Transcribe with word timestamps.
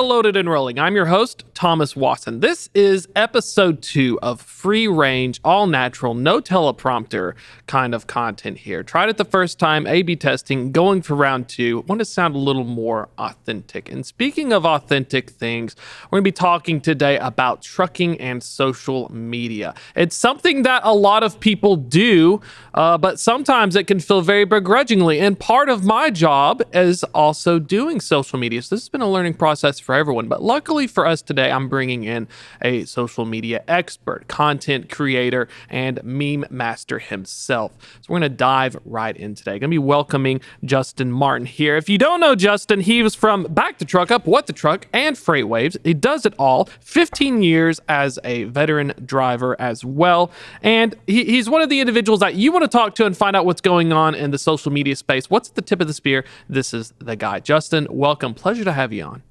To 0.00 0.06
Loaded 0.06 0.36
and 0.36 0.48
Rolling. 0.48 0.78
I'm 0.78 0.94
your 0.94 1.06
host, 1.06 1.44
Thomas 1.52 1.94
Watson. 1.94 2.40
This 2.40 2.70
is 2.72 3.06
episode 3.14 3.82
two 3.82 4.18
of 4.22 4.40
free 4.40 4.88
range, 4.88 5.40
all 5.44 5.66
natural, 5.66 6.14
no 6.14 6.40
teleprompter 6.40 7.34
kind 7.66 7.94
of 7.94 8.06
content 8.06 8.58
here. 8.58 8.82
Tried 8.82 9.10
it 9.10 9.18
the 9.18 9.26
first 9.26 9.58
time, 9.58 9.86
A 9.86 10.00
B 10.00 10.16
testing, 10.16 10.72
going 10.72 11.02
for 11.02 11.14
round 11.14 11.48
two. 11.48 11.84
Want 11.86 11.98
to 11.98 12.06
sound 12.06 12.34
a 12.34 12.38
little 12.38 12.64
more 12.64 13.10
authentic. 13.18 13.90
And 13.90 14.06
speaking 14.06 14.54
of 14.54 14.64
authentic 14.64 15.30
things, 15.30 15.76
we're 16.06 16.16
going 16.16 16.24
to 16.24 16.28
be 16.28 16.32
talking 16.32 16.80
today 16.80 17.18
about 17.18 17.60
trucking 17.60 18.18
and 18.20 18.42
social 18.42 19.12
media. 19.12 19.74
It's 19.94 20.16
something 20.16 20.62
that 20.62 20.80
a 20.82 20.94
lot 20.94 21.22
of 21.22 21.40
people 21.40 21.76
do, 21.76 22.40
uh, 22.72 22.96
but 22.96 23.20
sometimes 23.20 23.76
it 23.76 23.86
can 23.86 24.00
feel 24.00 24.22
very 24.22 24.46
begrudgingly. 24.46 25.20
And 25.20 25.38
part 25.38 25.68
of 25.68 25.84
my 25.84 26.08
job 26.08 26.62
is 26.72 27.04
also 27.04 27.58
doing 27.58 28.00
social 28.00 28.38
media. 28.38 28.62
So 28.62 28.74
this 28.74 28.84
has 28.84 28.88
been 28.88 29.02
a 29.02 29.10
learning 29.10 29.34
process 29.34 29.78
for 29.78 29.89
everyone. 29.94 30.28
But 30.28 30.42
luckily 30.42 30.86
for 30.86 31.06
us 31.06 31.22
today, 31.22 31.50
I'm 31.50 31.68
bringing 31.68 32.04
in 32.04 32.28
a 32.62 32.84
social 32.84 33.24
media 33.24 33.62
expert, 33.68 34.28
content 34.28 34.90
creator, 34.90 35.48
and 35.68 36.02
meme 36.02 36.44
master 36.50 36.98
himself. 36.98 37.72
So 38.00 38.06
we're 38.08 38.20
going 38.20 38.30
to 38.30 38.36
dive 38.36 38.76
right 38.84 39.16
in 39.16 39.34
today. 39.34 39.52
Going 39.52 39.62
to 39.62 39.68
be 39.68 39.78
welcoming 39.78 40.40
Justin 40.64 41.12
Martin 41.12 41.46
here. 41.46 41.76
If 41.76 41.88
you 41.88 41.98
don't 41.98 42.20
know 42.20 42.34
Justin, 42.34 42.80
he 42.80 43.02
was 43.02 43.14
from 43.14 43.44
Back 43.44 43.78
the 43.78 43.84
Truck 43.84 44.10
Up, 44.10 44.26
What 44.26 44.46
the 44.46 44.52
Truck, 44.52 44.86
and 44.92 45.16
FreightWaves. 45.16 45.76
He 45.84 45.94
does 45.94 46.26
it 46.26 46.34
all. 46.38 46.68
15 46.80 47.42
years 47.42 47.80
as 47.88 48.18
a 48.24 48.44
veteran 48.44 48.92
driver 49.04 49.60
as 49.60 49.84
well. 49.84 50.30
And 50.62 50.96
he, 51.06 51.24
he's 51.24 51.48
one 51.48 51.62
of 51.62 51.68
the 51.68 51.80
individuals 51.80 52.20
that 52.20 52.34
you 52.34 52.52
want 52.52 52.62
to 52.62 52.68
talk 52.68 52.94
to 52.96 53.06
and 53.06 53.16
find 53.16 53.36
out 53.36 53.46
what's 53.46 53.60
going 53.60 53.92
on 53.92 54.14
in 54.14 54.30
the 54.30 54.38
social 54.38 54.72
media 54.72 54.96
space. 54.96 55.30
What's 55.30 55.50
at 55.50 55.54
the 55.54 55.62
tip 55.62 55.80
of 55.80 55.86
the 55.86 55.94
spear? 55.94 56.24
This 56.48 56.74
is 56.74 56.92
the 56.98 57.16
guy. 57.16 57.40
Justin, 57.40 57.86
welcome. 57.90 58.34
Pleasure 58.34 58.64
to 58.64 58.72
have 58.72 58.92
you 58.92 59.04
on. 59.04 59.22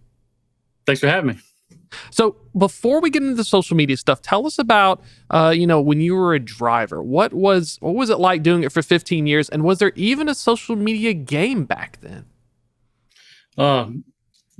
Thanks 0.89 1.01
for 1.01 1.07
having 1.07 1.27
me. 1.27 1.39
So 2.09 2.35
before 2.57 2.99
we 2.99 3.11
get 3.11 3.21
into 3.21 3.35
the 3.35 3.43
social 3.43 3.77
media 3.77 3.95
stuff, 3.95 4.23
tell 4.23 4.47
us 4.47 4.57
about 4.57 5.03
uh, 5.29 5.53
you 5.55 5.67
know 5.67 5.79
when 5.79 6.01
you 6.01 6.15
were 6.15 6.33
a 6.33 6.39
driver. 6.39 7.03
What 7.03 7.31
was 7.31 7.77
what 7.79 7.93
was 7.93 8.09
it 8.09 8.17
like 8.17 8.41
doing 8.41 8.63
it 8.63 8.71
for 8.71 8.81
15 8.81 9.27
years, 9.27 9.49
and 9.49 9.63
was 9.63 9.77
there 9.77 9.91
even 9.95 10.27
a 10.27 10.33
social 10.33 10.75
media 10.75 11.13
game 11.13 11.65
back 11.65 11.99
then? 12.01 12.25
Um, 13.55 14.03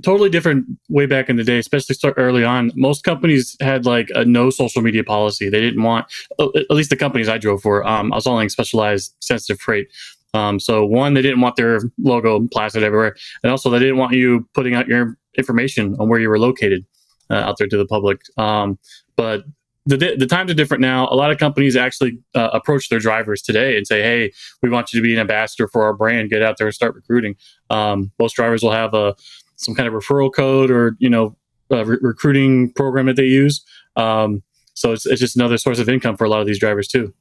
totally 0.04 0.30
different 0.30 0.66
way 0.88 1.06
back 1.06 1.28
in 1.28 1.34
the 1.34 1.42
day, 1.42 1.58
especially 1.58 1.96
start 1.96 2.14
early 2.16 2.44
on. 2.44 2.70
Most 2.76 3.02
companies 3.02 3.56
had 3.60 3.84
like 3.84 4.08
a 4.14 4.24
no 4.24 4.50
social 4.50 4.82
media 4.82 5.02
policy. 5.02 5.48
They 5.48 5.60
didn't 5.60 5.82
want, 5.82 6.06
at 6.38 6.70
least 6.70 6.90
the 6.90 6.96
companies 6.96 7.28
I 7.28 7.38
drove 7.38 7.60
for. 7.60 7.84
Um, 7.84 8.12
I 8.12 8.16
was 8.16 8.28
only 8.28 8.48
specialized 8.50 9.16
sensitive 9.20 9.60
freight. 9.60 9.88
Um, 10.32 10.60
so 10.60 10.86
one, 10.86 11.14
they 11.14 11.22
didn't 11.22 11.40
want 11.40 11.56
their 11.56 11.80
logo 11.98 12.46
plastered 12.52 12.84
everywhere, 12.84 13.16
and 13.42 13.50
also 13.50 13.68
they 13.68 13.80
didn't 13.80 13.96
want 13.96 14.12
you 14.12 14.48
putting 14.54 14.76
out 14.76 14.86
your 14.86 15.16
information 15.36 15.96
on 15.98 16.08
where 16.08 16.20
you 16.20 16.28
were 16.28 16.38
located 16.38 16.84
uh, 17.30 17.34
out 17.34 17.58
there 17.58 17.68
to 17.68 17.76
the 17.76 17.86
public. 17.86 18.20
Um, 18.36 18.78
but 19.16 19.44
the, 19.86 20.16
the 20.16 20.26
times 20.26 20.50
are 20.50 20.54
different 20.54 20.82
now. 20.82 21.08
A 21.10 21.16
lot 21.16 21.30
of 21.30 21.38
companies 21.38 21.76
actually 21.76 22.18
uh, 22.34 22.50
approach 22.52 22.88
their 22.88 22.98
drivers 22.98 23.42
today 23.42 23.76
and 23.76 23.86
say, 23.86 24.02
"Hey, 24.02 24.32
we 24.62 24.68
want 24.68 24.92
you 24.92 25.00
to 25.00 25.02
be 25.02 25.14
an 25.14 25.20
ambassador 25.20 25.68
for 25.68 25.84
our 25.84 25.94
brand. 25.94 26.30
Get 26.30 26.42
out 26.42 26.58
there 26.58 26.66
and 26.66 26.74
start 26.74 26.94
recruiting." 26.94 27.36
Um, 27.70 28.12
most 28.18 28.34
drivers 28.34 28.62
will 28.62 28.72
have 28.72 28.94
a 28.94 29.14
some 29.56 29.74
kind 29.74 29.88
of 29.88 29.94
referral 29.94 30.32
code 30.32 30.70
or 30.70 30.96
you 30.98 31.08
know 31.08 31.36
re- 31.70 31.98
recruiting 32.00 32.72
program 32.72 33.06
that 33.06 33.16
they 33.16 33.24
use. 33.24 33.64
Um, 33.96 34.42
so 34.74 34.92
it's, 34.92 35.06
it's 35.06 35.20
just 35.20 35.36
another 35.36 35.58
source 35.58 35.78
of 35.78 35.88
income 35.88 36.16
for 36.16 36.24
a 36.24 36.28
lot 36.28 36.40
of 36.40 36.46
these 36.46 36.58
drivers 36.58 36.88
too. 36.88 37.12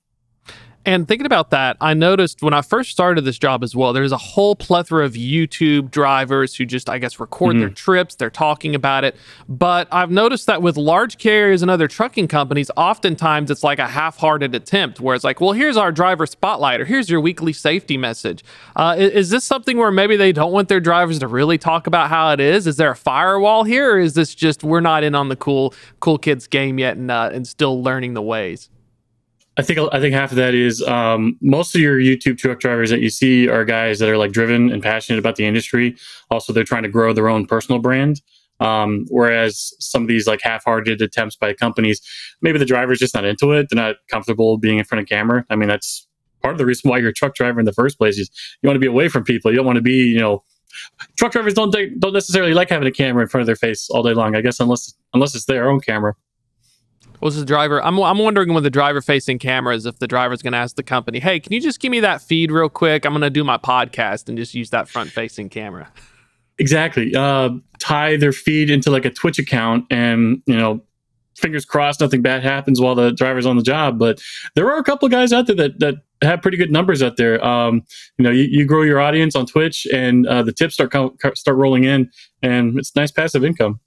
And 0.89 1.07
thinking 1.07 1.27
about 1.27 1.51
that, 1.51 1.77
I 1.81 1.93
noticed 1.93 2.41
when 2.41 2.55
I 2.55 2.63
first 2.63 2.89
started 2.89 3.23
this 3.23 3.37
job 3.37 3.63
as 3.63 3.75
well, 3.75 3.93
there's 3.93 4.11
a 4.11 4.17
whole 4.17 4.55
plethora 4.55 5.05
of 5.05 5.13
YouTube 5.13 5.91
drivers 5.91 6.55
who 6.55 6.65
just, 6.65 6.89
I 6.89 6.97
guess, 6.97 7.19
record 7.19 7.51
mm-hmm. 7.51 7.59
their 7.59 7.69
trips. 7.69 8.15
They're 8.15 8.31
talking 8.31 8.73
about 8.73 9.03
it. 9.03 9.15
But 9.47 9.87
I've 9.91 10.09
noticed 10.09 10.47
that 10.47 10.63
with 10.63 10.77
large 10.77 11.19
carriers 11.19 11.61
and 11.61 11.69
other 11.69 11.87
trucking 11.87 12.27
companies, 12.27 12.71
oftentimes 12.75 13.51
it's 13.51 13.63
like 13.63 13.77
a 13.77 13.85
half 13.85 14.17
hearted 14.17 14.55
attempt 14.55 14.99
where 14.99 15.13
it's 15.13 15.23
like, 15.23 15.39
well, 15.39 15.51
here's 15.51 15.77
our 15.77 15.91
driver 15.91 16.25
spotlight 16.25 16.81
or 16.81 16.85
here's 16.85 17.07
your 17.07 17.21
weekly 17.21 17.53
safety 17.53 17.95
message. 17.95 18.43
Uh, 18.75 18.95
is, 18.97 19.11
is, 19.11 19.29
this 19.29 19.43
something 19.43 19.77
where 19.77 19.91
maybe 19.91 20.17
they 20.17 20.31
don't 20.31 20.51
want 20.51 20.69
their 20.69 20.79
drivers 20.79 21.19
to 21.19 21.27
really 21.27 21.59
talk 21.59 21.85
about 21.85 22.09
how 22.09 22.31
it 22.31 22.39
is? 22.39 22.65
Is 22.65 22.77
there 22.77 22.89
a 22.89 22.95
firewall 22.95 23.63
here 23.63 23.93
or 23.93 23.99
is 23.99 24.15
this 24.15 24.33
just 24.33 24.63
we're 24.63 24.79
not 24.79 25.03
in 25.03 25.13
on 25.13 25.29
the 25.29 25.35
cool, 25.35 25.75
cool 25.99 26.17
kids 26.17 26.47
game 26.47 26.79
yet 26.79 26.97
and, 26.97 27.11
uh, 27.11 27.29
and 27.31 27.47
still 27.47 27.83
learning 27.83 28.15
the 28.15 28.23
ways? 28.23 28.71
I 29.59 29.61
think 29.61 29.77
I 29.91 29.99
think 29.99 30.15
half 30.15 30.31
of 30.31 30.37
that 30.37 30.55
is 30.55 30.81
um, 30.83 31.37
most 31.41 31.75
of 31.75 31.81
your 31.81 31.99
YouTube 31.99 32.37
truck 32.37 32.61
drivers 32.61 32.89
that 32.91 33.01
you 33.01 33.09
see 33.09 33.49
are 33.49 33.65
guys 33.65 33.99
that 33.99 34.07
are 34.07 34.17
like 34.17 34.31
driven 34.31 34.71
and 34.71 34.81
passionate 34.81 35.19
about 35.19 35.35
the 35.35 35.45
industry. 35.45 35.97
Also, 36.31 36.53
they're 36.53 36.63
trying 36.63 36.83
to 36.83 36.89
grow 36.89 37.11
their 37.11 37.27
own 37.27 37.45
personal 37.45 37.77
brand. 37.77 38.21
Um, 38.61 39.05
whereas 39.09 39.73
some 39.79 40.01
of 40.01 40.07
these 40.07 40.27
like 40.27 40.39
half-hearted 40.41 41.01
attempts 41.01 41.35
by 41.35 41.53
companies, 41.53 42.01
maybe 42.41 42.57
the 42.57 42.63
driver's 42.63 42.99
just 42.99 43.13
not 43.13 43.25
into 43.25 43.51
it. 43.51 43.67
They're 43.69 43.83
not 43.83 43.97
comfortable 44.09 44.57
being 44.57 44.77
in 44.77 44.85
front 44.85 45.01
of 45.01 45.09
camera. 45.09 45.45
I 45.49 45.57
mean, 45.57 45.67
that's 45.67 46.07
part 46.41 46.53
of 46.53 46.57
the 46.57 46.65
reason 46.65 46.89
why 46.89 46.97
you're 46.99 47.09
a 47.09 47.13
truck 47.13 47.35
driver 47.35 47.59
in 47.59 47.65
the 47.65 47.73
first 47.73 47.97
place. 47.97 48.17
Is 48.17 48.31
you 48.61 48.67
want 48.67 48.75
to 48.75 48.79
be 48.81 48.87
away 48.87 49.09
from 49.09 49.25
people. 49.25 49.51
You 49.51 49.57
don't 49.57 49.65
want 49.65 49.75
to 49.75 49.81
be, 49.81 49.91
you 49.91 50.19
know, 50.19 50.41
truck 51.17 51.33
drivers 51.33 51.53
don't 51.53 51.75
don't 51.99 52.13
necessarily 52.13 52.53
like 52.53 52.69
having 52.69 52.87
a 52.87 52.91
camera 52.91 53.23
in 53.23 53.27
front 53.27 53.41
of 53.41 53.45
their 53.45 53.57
face 53.57 53.89
all 53.89 54.03
day 54.03 54.13
long. 54.13 54.37
I 54.37 54.41
guess 54.41 54.61
unless 54.61 54.93
unless 55.13 55.35
it's 55.35 55.45
their 55.45 55.69
own 55.69 55.81
camera 55.81 56.15
was 57.21 57.35
the 57.35 57.45
driver. 57.45 57.83
I'm, 57.83 57.99
I'm 57.99 58.17
wondering 58.17 58.53
with 58.53 58.63
the 58.63 58.69
driver 58.69 59.01
facing 59.01 59.39
cameras 59.39 59.85
if 59.85 59.99
the 59.99 60.07
driver's 60.07 60.41
going 60.41 60.53
to 60.53 60.59
ask 60.59 60.75
the 60.75 60.83
company 60.83 61.19
hey 61.19 61.39
can 61.39 61.53
you 61.53 61.61
just 61.61 61.79
give 61.79 61.91
me 61.91 61.99
that 62.01 62.21
feed 62.21 62.51
real 62.51 62.69
quick? 62.69 63.05
I'm 63.05 63.11
going 63.11 63.21
to 63.21 63.29
do 63.29 63.43
my 63.43 63.57
podcast 63.57 64.29
and 64.29 64.37
just 64.37 64.53
use 64.53 64.69
that 64.71 64.87
front 64.87 65.11
facing 65.11 65.49
camera. 65.49 65.91
Exactly. 66.57 67.15
Uh, 67.15 67.51
tie 67.79 68.17
their 68.17 68.33
feed 68.33 68.69
into 68.69 68.91
like 68.91 69.05
a 69.05 69.09
twitch 69.09 69.39
account 69.39 69.85
and 69.89 70.41
you 70.45 70.55
know 70.55 70.81
fingers 71.37 71.63
crossed 71.63 72.01
nothing 72.01 72.21
bad 72.21 72.43
happens 72.43 72.81
while 72.81 72.95
the 72.95 73.11
driver's 73.11 73.45
on 73.45 73.55
the 73.55 73.63
job 73.63 73.97
but 73.97 74.21
there 74.55 74.69
are 74.69 74.77
a 74.77 74.83
couple 74.83 75.05
of 75.05 75.11
guys 75.11 75.31
out 75.31 75.47
there 75.47 75.55
that 75.55 75.79
that 75.79 75.95
have 76.21 76.41
pretty 76.41 76.57
good 76.57 76.69
numbers 76.69 77.01
out 77.01 77.15
there. 77.15 77.43
Um, 77.45 77.81
you 78.17 78.23
know 78.23 78.31
you, 78.31 78.43
you, 78.43 78.65
grow 78.65 78.81
your 78.81 78.99
audience 78.99 79.35
on 79.35 79.45
twitch 79.45 79.87
and 79.93 80.27
uh, 80.27 80.43
the 80.43 80.51
tips 80.51 80.73
start 80.73 80.93
start 81.35 81.57
rolling 81.57 81.85
in 81.85 82.11
and 82.41 82.77
it's 82.77 82.95
nice 82.95 83.11
passive 83.11 83.45
income 83.45 83.79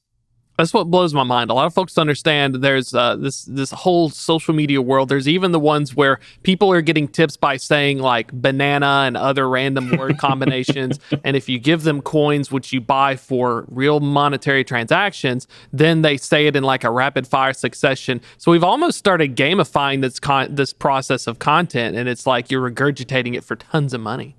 that's 0.58 0.74
what 0.74 0.90
blows 0.90 1.14
my 1.14 1.22
mind. 1.22 1.50
A 1.50 1.54
lot 1.54 1.66
of 1.66 1.74
folks 1.74 1.96
understand 1.96 2.56
there's 2.56 2.94
uh, 2.94 3.16
this 3.16 3.44
this 3.44 3.70
whole 3.70 4.10
social 4.10 4.54
media 4.54 4.82
world. 4.82 5.08
There's 5.08 5.28
even 5.28 5.52
the 5.52 5.58
ones 5.58 5.94
where 5.96 6.20
people 6.42 6.70
are 6.72 6.82
getting 6.82 7.08
tips 7.08 7.36
by 7.36 7.56
saying 7.56 7.98
like 7.98 8.32
banana 8.32 9.04
and 9.06 9.16
other 9.16 9.48
random 9.48 9.96
word 9.96 10.18
combinations, 10.18 11.00
and 11.24 11.36
if 11.36 11.48
you 11.48 11.58
give 11.58 11.84
them 11.84 12.02
coins 12.02 12.52
which 12.52 12.72
you 12.72 12.80
buy 12.80 13.16
for 13.16 13.64
real 13.68 14.00
monetary 14.00 14.64
transactions, 14.64 15.46
then 15.72 16.02
they 16.02 16.16
say 16.16 16.46
it 16.46 16.54
in 16.54 16.64
like 16.64 16.84
a 16.84 16.90
rapid 16.90 17.26
fire 17.26 17.54
succession. 17.54 18.20
So 18.36 18.52
we've 18.52 18.64
almost 18.64 18.98
started 18.98 19.36
gamifying 19.36 20.02
this 20.02 20.20
con- 20.20 20.54
this 20.54 20.72
process 20.72 21.26
of 21.26 21.38
content, 21.38 21.96
and 21.96 22.08
it's 22.08 22.26
like 22.26 22.50
you're 22.50 22.70
regurgitating 22.70 23.34
it 23.34 23.44
for 23.44 23.56
tons 23.56 23.94
of 23.94 24.00
money. 24.00 24.36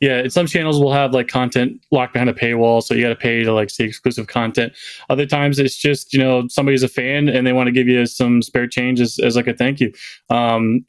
Yeah, 0.00 0.28
some 0.28 0.46
channels 0.46 0.80
will 0.80 0.92
have 0.92 1.12
like 1.12 1.28
content 1.28 1.80
locked 1.90 2.12
behind 2.12 2.30
a 2.30 2.34
paywall, 2.34 2.82
so 2.82 2.94
you 2.94 3.02
got 3.02 3.08
to 3.08 3.16
pay 3.16 3.42
to 3.42 3.52
like 3.52 3.70
see 3.70 3.84
exclusive 3.84 4.26
content. 4.26 4.72
Other 5.10 5.26
times 5.26 5.58
it's 5.58 5.76
just 5.76 6.12
you 6.12 6.18
know 6.18 6.46
somebody's 6.48 6.82
a 6.82 6.88
fan 6.88 7.28
and 7.28 7.46
they 7.46 7.52
want 7.52 7.66
to 7.66 7.72
give 7.72 7.88
you 7.88 8.06
some 8.06 8.42
spare 8.42 8.66
change 8.66 9.00
as, 9.00 9.18
as 9.18 9.36
like 9.36 9.46
a 9.46 9.54
thank 9.54 9.80
you. 9.80 9.92
Um, 10.30 10.84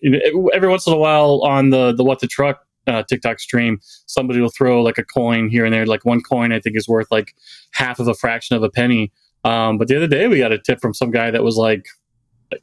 every 0.53 0.69
once 0.69 0.87
in 0.87 0.93
a 0.93 0.97
while 0.97 1.41
on 1.43 1.69
the 1.69 1.93
the 1.93 2.03
what 2.03 2.19
the 2.19 2.27
truck 2.27 2.65
uh, 2.87 3.03
TikTok 3.03 3.39
stream, 3.39 3.79
somebody 4.05 4.39
will 4.39 4.49
throw 4.49 4.81
like 4.81 4.97
a 4.97 5.03
coin 5.03 5.49
here 5.49 5.65
and 5.65 5.73
there. 5.73 5.85
Like 5.85 6.05
one 6.05 6.21
coin, 6.21 6.51
I 6.51 6.59
think, 6.59 6.77
is 6.77 6.87
worth 6.87 7.07
like 7.11 7.35
half 7.71 7.99
of 7.99 8.07
a 8.07 8.13
fraction 8.13 8.55
of 8.55 8.63
a 8.63 8.69
penny. 8.69 9.11
Um, 9.43 9.77
but 9.77 9.87
the 9.87 9.95
other 9.95 10.07
day, 10.07 10.27
we 10.27 10.39
got 10.39 10.51
a 10.51 10.59
tip 10.59 10.79
from 10.79 10.93
some 10.93 11.11
guy 11.11 11.31
that 11.31 11.43
was 11.43 11.55
like, 11.55 11.85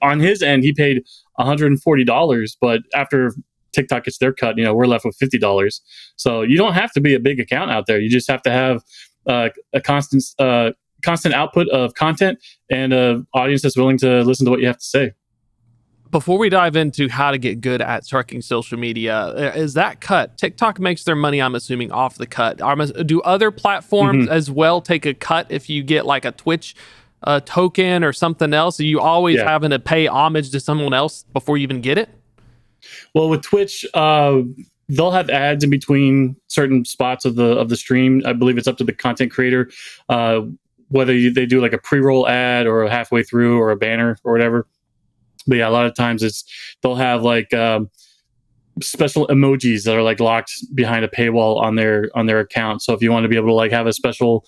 on 0.01 0.21
his 0.21 0.43
end, 0.43 0.63
he 0.63 0.73
paid 0.73 1.05
$140, 1.39 2.57
but 2.61 2.81
after 2.95 3.33
TikTok 3.73 4.05
gets 4.05 4.19
their 4.19 4.33
cut, 4.33 4.57
you 4.57 4.65
know, 4.65 4.75
we're 4.75 4.87
left 4.87 5.05
with 5.05 5.17
fifty 5.17 5.39
dollars. 5.39 5.81
So 6.17 6.43
you 6.43 6.57
don't 6.57 6.75
have 6.75 6.93
to 6.93 7.01
be 7.01 7.15
a 7.15 7.21
big 7.21 7.41
account 7.41 7.71
out 7.71 7.87
there. 7.87 8.01
You 8.01 8.11
just 8.11 8.31
have 8.31 8.43
to 8.43 8.51
have 8.51 8.83
uh, 9.27 9.49
a 9.73 9.81
constant 9.81 10.25
uh, 10.39 10.73
constant 11.05 11.35
output 11.35 11.69
of 11.69 11.95
content 11.95 12.39
and 12.71 12.93
an 12.93 13.27
audience 13.35 13.63
that's 13.63 13.77
willing 13.77 13.99
to 13.99 14.23
listen 14.23 14.45
to 14.47 14.51
what 14.51 14.61
you 14.61 14.67
have 14.67 14.79
to 14.79 14.85
say. 14.85 15.13
Before 16.11 16.39
we 16.39 16.51
dive 16.51 16.77
into 16.77 17.09
how 17.09 17.31
to 17.31 17.39
get 17.39 17.63
good 17.63 17.81
at 17.81 18.07
tracking 18.07 18.43
social 18.43 18.79
media, 18.79 19.17
uh, 19.17 19.53
is 19.57 19.73
that 19.75 20.03
cut? 20.03 20.37
TikTok 20.37 20.79
makes 20.79 21.05
their 21.05 21.17
money, 21.17 21.41
I'm 21.41 21.55
assuming, 21.55 21.91
off 21.91 22.19
the 22.19 22.27
cut. 22.27 22.59
Do 23.07 23.23
other 23.23 23.51
platforms 23.51 24.27
mm-hmm. 24.27 24.33
as 24.33 24.51
well 24.51 24.83
take 24.83 25.07
a 25.07 25.15
cut 25.15 25.47
if 25.49 25.71
you 25.71 25.83
get 25.83 26.05
like 26.05 26.27
a 26.27 26.33
Twitch 26.33 26.77
uh, 27.25 27.41
token 27.41 28.05
or 28.05 28.13
something 28.13 28.53
else? 28.53 28.79
Are 28.79 28.85
you 28.85 29.01
always 29.01 29.37
yeah. 29.37 29.49
having 29.49 29.71
to 29.71 29.79
pay 29.79 30.07
homage 30.07 30.51
to 30.51 30.61
someone 30.61 30.93
else 30.93 31.25
before 31.33 31.57
you 31.57 31.63
even 31.63 31.81
get 31.81 31.97
it? 31.97 32.11
Well, 33.15 33.29
with 33.29 33.43
Twitch, 33.43 33.85
uh, 33.95 34.43
they'll 34.89 35.11
have 35.11 35.31
ads 35.31 35.65
in 35.65 35.71
between 35.71 36.37
certain 36.49 36.85
spots 36.85 37.25
of 37.25 37.37
the 37.37 37.57
of 37.59 37.69
the 37.69 37.77
stream. 37.77 38.23
I 38.27 38.33
believe 38.33 38.59
it's 38.59 38.69
up 38.69 38.79
to 38.79 38.85
the 38.85 38.93
content 38.93 39.33
creator 39.33 39.71
uh, 40.09 40.43
whether 40.89 41.15
you, 41.15 41.33
they 41.33 41.47
do 41.47 41.59
like 41.59 41.73
a 41.73 41.79
pre-roll 41.79 42.29
ad 42.29 42.67
or 42.67 42.83
a 42.83 42.91
halfway 42.91 43.23
through 43.23 43.59
or 43.59 43.71
a 43.71 43.77
banner 43.77 44.19
or 44.25 44.33
whatever 44.33 44.67
but 45.47 45.59
yeah, 45.59 45.69
a 45.69 45.71
lot 45.71 45.87
of 45.87 45.95
times 45.95 46.23
it's 46.23 46.45
they'll 46.83 46.95
have 46.95 47.23
like 47.23 47.53
um, 47.53 47.91
special 48.81 49.27
emojis 49.29 49.85
that 49.85 49.97
are 49.97 50.03
like 50.03 50.21
locked 50.21 50.53
behind 50.75 51.05
a 51.05 51.09
paywall 51.09 51.61
on 51.61 51.77
their 51.77 52.11
on 52.15 52.27
their 52.27 52.41
account. 52.41 52.83
So 52.83 52.93
if 52.93 53.03
you 53.03 53.11
want 53.11 53.25
to 53.25 53.29
be 53.29 53.37
able 53.37 53.49
to 53.49 53.55
like 53.55 53.73
have 53.73 53.87
a 53.87 53.93
special 53.93 54.45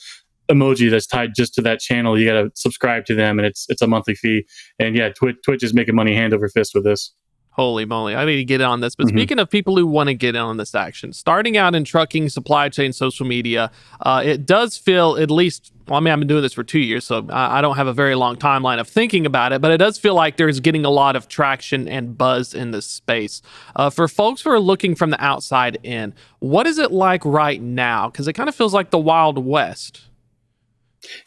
emoji 0.48 0.90
that's 0.90 1.06
tied 1.06 1.34
just 1.34 1.54
to 1.54 1.62
that 1.62 1.80
channel, 1.80 2.18
you 2.18 2.26
got 2.26 2.42
to 2.42 2.50
subscribe 2.54 3.06
to 3.06 3.14
them, 3.14 3.38
and 3.38 3.46
it's 3.46 3.66
it's 3.68 3.82
a 3.82 3.86
monthly 3.86 4.14
fee. 4.14 4.46
And 4.78 4.96
yeah, 4.96 5.10
Twitch, 5.10 5.36
Twitch 5.44 5.62
is 5.62 5.74
making 5.74 5.94
money 5.94 6.14
hand 6.14 6.32
over 6.32 6.48
fist 6.48 6.74
with 6.74 6.84
this. 6.84 7.12
Holy 7.54 7.84
moly, 7.84 8.16
I 8.16 8.24
need 8.24 8.34
to 8.34 8.44
get 8.44 8.60
on 8.60 8.80
this. 8.80 8.96
But 8.96 9.06
mm-hmm. 9.06 9.16
speaking 9.16 9.38
of 9.38 9.48
people 9.48 9.76
who 9.76 9.86
want 9.86 10.08
to 10.08 10.14
get 10.14 10.34
in 10.34 10.40
on 10.40 10.56
this 10.56 10.74
action, 10.74 11.12
starting 11.12 11.56
out 11.56 11.76
in 11.76 11.84
trucking, 11.84 12.28
supply 12.28 12.68
chain, 12.68 12.92
social 12.92 13.24
media, 13.24 13.70
uh, 14.00 14.22
it 14.24 14.44
does 14.44 14.76
feel 14.76 15.16
at 15.18 15.30
least, 15.30 15.72
well, 15.86 15.98
I 15.98 16.00
mean, 16.00 16.12
I've 16.12 16.18
been 16.18 16.26
doing 16.26 16.42
this 16.42 16.52
for 16.52 16.64
two 16.64 16.80
years, 16.80 17.04
so 17.04 17.24
I, 17.30 17.58
I, 17.58 17.60
don't 17.60 17.76
have 17.76 17.86
a 17.86 17.92
very 17.92 18.16
long 18.16 18.34
timeline 18.34 18.80
of 18.80 18.88
thinking 18.88 19.24
about 19.24 19.52
it, 19.52 19.60
but 19.60 19.70
it 19.70 19.76
does 19.76 19.98
feel 19.98 20.16
like 20.16 20.36
there's 20.36 20.58
getting 20.58 20.84
a 20.84 20.90
lot 20.90 21.14
of 21.14 21.28
traction 21.28 21.86
and 21.86 22.18
buzz 22.18 22.54
in 22.54 22.72
this 22.72 22.86
space. 22.86 23.40
Uh, 23.76 23.88
for 23.88 24.08
folks 24.08 24.42
who 24.42 24.50
are 24.50 24.58
looking 24.58 24.96
from 24.96 25.10
the 25.10 25.24
outside 25.24 25.78
in, 25.84 26.12
what 26.40 26.66
is 26.66 26.78
it 26.78 26.90
like 26.90 27.24
right 27.24 27.62
now? 27.62 28.10
Because 28.10 28.26
it 28.26 28.32
kind 28.32 28.48
of 28.48 28.56
feels 28.56 28.74
like 28.74 28.90
the 28.90 28.98
Wild 28.98 29.38
West. 29.38 30.02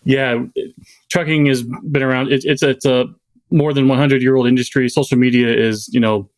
Yeah, 0.04 0.44
trucking 1.10 1.46
has 1.46 1.64
been 1.64 2.04
around. 2.04 2.34
It, 2.34 2.44
it's 2.44 2.64
it's 2.64 2.86
a 2.86 3.06
more 3.52 3.74
than 3.74 3.88
100 3.88 4.22
year 4.22 4.36
old 4.36 4.48
industry. 4.48 4.90
Social 4.90 5.18
media 5.18 5.54
is, 5.54 5.90
you 5.92 6.00
know, 6.00 6.30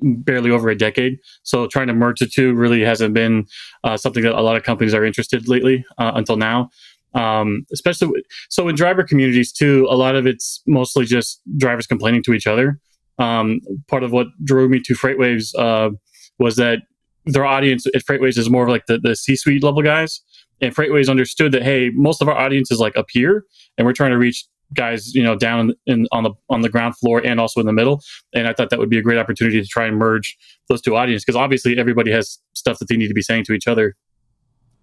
barely 0.00 0.50
over 0.50 0.68
a 0.68 0.76
decade. 0.76 1.18
So 1.42 1.66
trying 1.66 1.88
to 1.88 1.94
merge 1.94 2.20
the 2.20 2.26
two 2.26 2.54
really 2.54 2.82
hasn't 2.82 3.14
been 3.14 3.46
uh, 3.84 3.96
something 3.96 4.22
that 4.22 4.38
a 4.38 4.42
lot 4.42 4.56
of 4.56 4.62
companies 4.62 4.94
are 4.94 5.04
interested 5.04 5.48
lately 5.48 5.84
uh, 5.98 6.12
until 6.14 6.36
now. 6.36 6.70
Um, 7.14 7.64
especially 7.72 8.22
so 8.48 8.68
in 8.68 8.76
driver 8.76 9.02
communities 9.02 9.50
too, 9.50 9.86
a 9.90 9.96
lot 9.96 10.14
of 10.14 10.26
it's 10.26 10.62
mostly 10.66 11.04
just 11.04 11.40
drivers 11.56 11.86
complaining 11.86 12.22
to 12.24 12.32
each 12.32 12.46
other. 12.46 12.78
Um, 13.18 13.60
part 13.88 14.04
of 14.04 14.12
what 14.12 14.28
drew 14.44 14.68
me 14.68 14.80
to 14.84 14.94
FreightWaves 14.94 15.58
uh, 15.58 15.90
was 16.38 16.56
that 16.56 16.82
their 17.24 17.44
audience 17.44 17.86
at 17.86 18.04
FreightWaves 18.04 18.38
is 18.38 18.48
more 18.48 18.62
of 18.62 18.68
like 18.68 18.86
the, 18.86 18.98
the 18.98 19.16
C-suite 19.16 19.62
level 19.62 19.82
guys. 19.82 20.20
And 20.60 20.74
FreightWaves 20.74 21.08
understood 21.08 21.52
that 21.52 21.62
hey, 21.62 21.90
most 21.94 22.22
of 22.22 22.28
our 22.28 22.36
audience 22.36 22.70
is 22.70 22.78
like 22.78 22.96
up 22.96 23.06
here, 23.10 23.44
and 23.76 23.86
we're 23.86 23.92
trying 23.92 24.10
to 24.10 24.18
reach 24.18 24.44
guys, 24.74 25.14
you 25.14 25.22
know, 25.22 25.34
down 25.36 25.72
in, 25.86 26.06
on 26.12 26.24
the 26.24 26.32
on 26.50 26.60
the 26.60 26.68
ground 26.68 26.96
floor 26.96 27.20
and 27.24 27.40
also 27.40 27.60
in 27.60 27.66
the 27.66 27.72
middle. 27.72 28.02
And 28.34 28.46
I 28.46 28.52
thought 28.52 28.70
that 28.70 28.78
would 28.78 28.90
be 28.90 28.98
a 28.98 29.02
great 29.02 29.18
opportunity 29.18 29.60
to 29.60 29.66
try 29.66 29.86
and 29.86 29.96
merge 29.96 30.36
those 30.68 30.82
two 30.82 30.96
audiences 30.96 31.24
because 31.24 31.36
obviously 31.36 31.78
everybody 31.78 32.10
has 32.12 32.38
stuff 32.54 32.78
that 32.78 32.88
they 32.88 32.96
need 32.96 33.08
to 33.08 33.14
be 33.14 33.22
saying 33.22 33.44
to 33.44 33.52
each 33.52 33.66
other. 33.66 33.96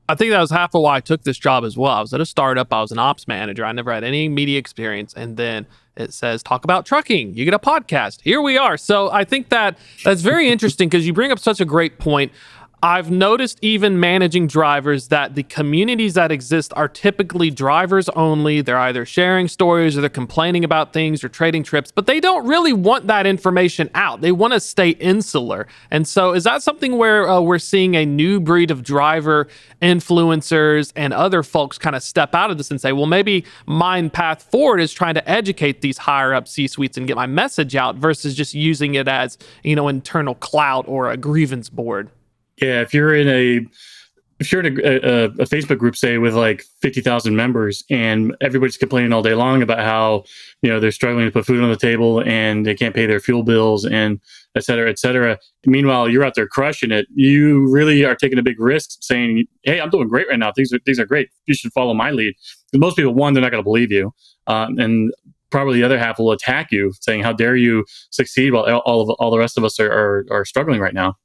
I 0.08 0.14
think 0.14 0.32
that 0.32 0.40
was 0.40 0.52
half 0.52 0.76
of 0.76 0.84
why 0.84 0.98
I 0.98 1.00
took 1.00 1.24
this 1.24 1.38
job 1.38 1.64
as 1.64 1.76
well. 1.76 1.92
I 1.92 2.02
was 2.02 2.14
at 2.14 2.22
a 2.22 2.26
startup. 2.26 2.72
I 2.72 2.82
was 2.82 2.92
an 2.92 3.00
ops 3.00 3.28
manager. 3.28 3.66
I 3.66 3.72
never 3.72 3.92
had 3.92 4.04
any 4.04 4.30
media 4.30 4.60
experience, 4.60 5.16
and 5.16 5.36
then 5.36 5.66
it 5.98 6.14
says 6.14 6.44
talk 6.44 6.64
about 6.64 6.86
trucking. 6.86 7.34
You 7.34 7.44
get 7.44 7.56
a 7.56 7.60
podcast. 7.60 8.22
Here 8.22 8.42
we 8.42 8.58
are. 8.58 8.78
So 8.78 9.10
I 9.12 9.24
think 9.24 9.50
that 9.50 9.78
that's 10.04 10.22
very 10.22 10.50
interesting 10.50 10.90
because 10.90 11.08
you 11.08 11.14
bring 11.14 11.32
up 11.32 11.40
such 11.40 11.60
a 11.60 11.66
great 11.66 11.98
point. 11.98 12.32
I've 12.86 13.10
noticed 13.10 13.58
even 13.64 14.00
managing 14.00 14.46
drivers 14.46 15.08
that 15.08 15.34
the 15.34 15.42
communities 15.42 16.14
that 16.14 16.32
exist 16.32 16.72
are 16.76 16.88
typically 16.88 17.50
drivers 17.50 18.10
only. 18.10 18.62
They're 18.62 18.78
either 18.78 19.08
sharing 19.08 19.48
stories 19.48 19.98
or 19.98 20.02
they're 20.02 20.10
complaining 20.12 20.64
about 20.64 20.94
things 20.94 21.24
or 21.24 21.30
trading 21.30 21.64
trips, 21.64 21.92
but 21.92 22.06
they 22.06 22.20
don't 22.20 22.46
really 22.46 22.74
want 22.74 23.08
that 23.08 23.26
information 23.26 23.90
out. 23.96 24.22
They 24.22 24.32
want 24.32 24.54
to 24.54 24.60
stay 24.60 24.92
insular. 24.92 25.66
And 25.90 26.08
so, 26.08 26.34
is 26.34 26.44
that 26.44 26.62
something 26.62 26.96
where 27.00 27.28
uh, 27.28 27.42
we're 27.42 27.58
seeing 27.58 27.96
a 27.96 28.06
new 28.06 28.40
breed 28.40 28.70
of 28.70 28.84
driver 28.84 29.48
influencers 29.82 30.94
and 30.96 31.12
other 31.12 31.42
folks 31.42 31.80
kind 31.80 31.96
of 31.96 32.04
step 32.04 32.36
out 32.36 32.52
of 32.52 32.60
this 32.60 32.70
and 32.70 32.80
say, 32.80 32.92
well, 32.92 33.08
maybe 33.08 33.46
my 33.66 34.08
path 34.10 34.44
forward 34.44 34.80
is 34.80 34.94
trying 34.94 35.16
to 35.16 35.28
educate 35.28 35.82
these 35.82 35.98
higher 35.98 36.36
up 36.36 36.48
C 36.48 36.68
suites 36.68 37.00
and 37.00 37.08
get 37.08 37.16
my 37.16 37.26
message 37.26 37.76
out 37.76 37.96
versus 37.96 38.36
just 38.36 38.54
using 38.54 38.94
it 38.94 39.08
as, 39.08 39.40
you 39.64 39.76
know, 39.76 39.88
internal 39.88 40.36
clout 40.36 40.88
or 40.88 41.10
a 41.10 41.18
grievance 41.18 41.68
board? 41.68 42.12
Yeah, 42.62 42.81
if 42.81 42.94
you're 42.94 43.16
in 43.16 43.28
a 43.28 43.68
if 44.40 44.52
you're 44.52 44.66
in 44.66 44.80
a, 44.80 44.84
a, 44.84 45.24
a 45.25 45.46
Facebook 45.46 45.78
group, 45.78 45.96
say 45.96 46.18
with 46.18 46.34
like 46.34 46.63
fifty 46.81 47.02
thousand 47.02 47.36
members, 47.36 47.84
and 47.90 48.36
everybody's 48.42 48.78
complaining 48.78 49.13
all 49.13 49.22
day 49.22 49.34
long 49.34 49.62
about 49.62 49.80
how 49.80 50.24
you 50.62 50.69
know 50.69 50.80
they're 50.80 50.92
struggling 50.92 51.25
to 51.25 51.31
put 51.31 51.46
food 51.46 51.63
on 51.63 51.69
the 51.69 51.78
table 51.78 52.22
and 52.22 52.66
they 52.66 52.75
can't 52.75 52.94
pay 52.94 53.06
their 53.06 53.19
fuel 53.19 53.44
bills 53.44 53.86
and 53.86 54.19
et 54.56 54.63
cetera, 54.63 54.90
et 54.90 55.00
cetera. 55.00 55.38
Meanwhile, 55.66 56.10
you're 56.10 56.24
out 56.24 56.36
there 56.36 56.48
crushing 56.48 56.92
it. 56.92 57.07
You 57.13 57.72
really 57.72 58.04
are 58.04 58.16
taking 58.16 58.38
a 58.38 58.44
big 58.44 58.60
risk, 58.60 58.98
saying, 59.01 59.46
"Hey, 59.63 59.80
I'm 59.80 59.90
doing 59.90 60.08
great 60.08 60.28
right 60.30 60.40
now. 60.40 60.51
Things 60.51 60.74
are 60.74 60.80
things 60.80 61.00
are 61.00 61.06
great. 61.06 61.30
You 61.46 61.54
should 61.54 61.72
follow 61.72 61.94
my 61.94 62.12
lead." 62.12 62.34
Because 62.72 62.80
most 62.81 62.98
people, 62.98 63.13
one, 63.13 63.34
they're 63.34 63.42
not 63.44 63.51
going 63.51 63.63
to 63.63 63.68
believe 63.68 63.92
you, 63.92 64.12
um, 64.48 64.78
and 64.80 65.13
probably 65.50 65.75
the 65.75 65.84
other 65.84 65.98
half 65.98 66.19
will 66.19 66.31
attack 66.31 66.72
you, 66.72 66.92
saying, 67.00 67.24
"How 67.24 67.31
dare 67.31 67.56
you 67.56 67.86
succeed 68.10 68.51
while 68.51 68.66
all 68.86 69.01
of 69.01 69.10
all 69.19 69.31
the 69.31 69.40
rest 69.40 69.58
of 69.58 69.63
us 69.63 69.80
are, 69.80 69.92
are, 69.92 70.25
are 70.30 70.46
struggling 70.46 70.81
right 70.81 70.94
now." 70.94 71.16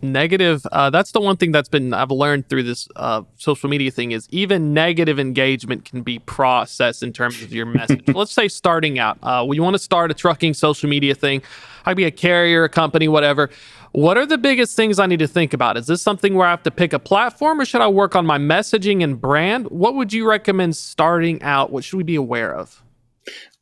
Negative 0.00 0.64
uh, 0.72 0.90
that's 0.90 1.12
the 1.12 1.20
one 1.20 1.36
thing 1.36 1.50
that's 1.50 1.68
been 1.68 1.92
i've 1.92 2.10
learned 2.10 2.48
through 2.48 2.62
this 2.62 2.88
uh, 2.96 3.22
social 3.36 3.68
media 3.68 3.90
thing 3.90 4.12
is 4.12 4.28
even 4.30 4.72
negative 4.72 5.18
engagement 5.18 5.84
can 5.84 6.02
be 6.02 6.18
processed 6.20 7.02
in 7.02 7.12
terms 7.12 7.42
of 7.42 7.52
your 7.52 7.66
message. 7.78 8.06
Let's 8.08 8.32
say 8.32 8.48
starting 8.48 8.98
out 8.98 9.18
uh, 9.22 9.44
we 9.46 9.58
want 9.60 9.74
to 9.74 9.78
start 9.78 10.10
a 10.10 10.14
trucking 10.14 10.54
social 10.54 10.88
media 10.88 11.14
thing. 11.14 11.42
I'd 11.84 11.96
be 11.96 12.04
a 12.04 12.10
carrier 12.10 12.64
a 12.64 12.68
company 12.68 13.08
whatever. 13.08 13.50
What 13.92 14.18
are 14.18 14.26
the 14.26 14.38
biggest 14.38 14.76
things 14.76 14.98
i 14.98 15.06
need 15.06 15.18
to 15.18 15.26
think 15.26 15.54
about? 15.54 15.76
Is 15.76 15.86
this 15.86 16.02
something 16.02 16.34
where 16.34 16.46
i 16.46 16.50
have 16.50 16.62
to 16.64 16.70
pick 16.70 16.92
a 16.92 16.98
platform 16.98 17.60
or 17.60 17.64
should 17.64 17.80
i 17.80 17.88
work 17.88 18.14
on 18.14 18.26
my 18.26 18.38
messaging 18.38 19.02
and 19.02 19.20
brand? 19.20 19.68
What 19.70 19.94
would 19.94 20.12
you 20.12 20.28
recommend 20.28 20.76
starting 20.76 21.42
out? 21.42 21.72
What 21.72 21.84
should 21.84 21.96
we 21.96 22.04
be 22.04 22.16
aware 22.16 22.54
of? 22.54 22.82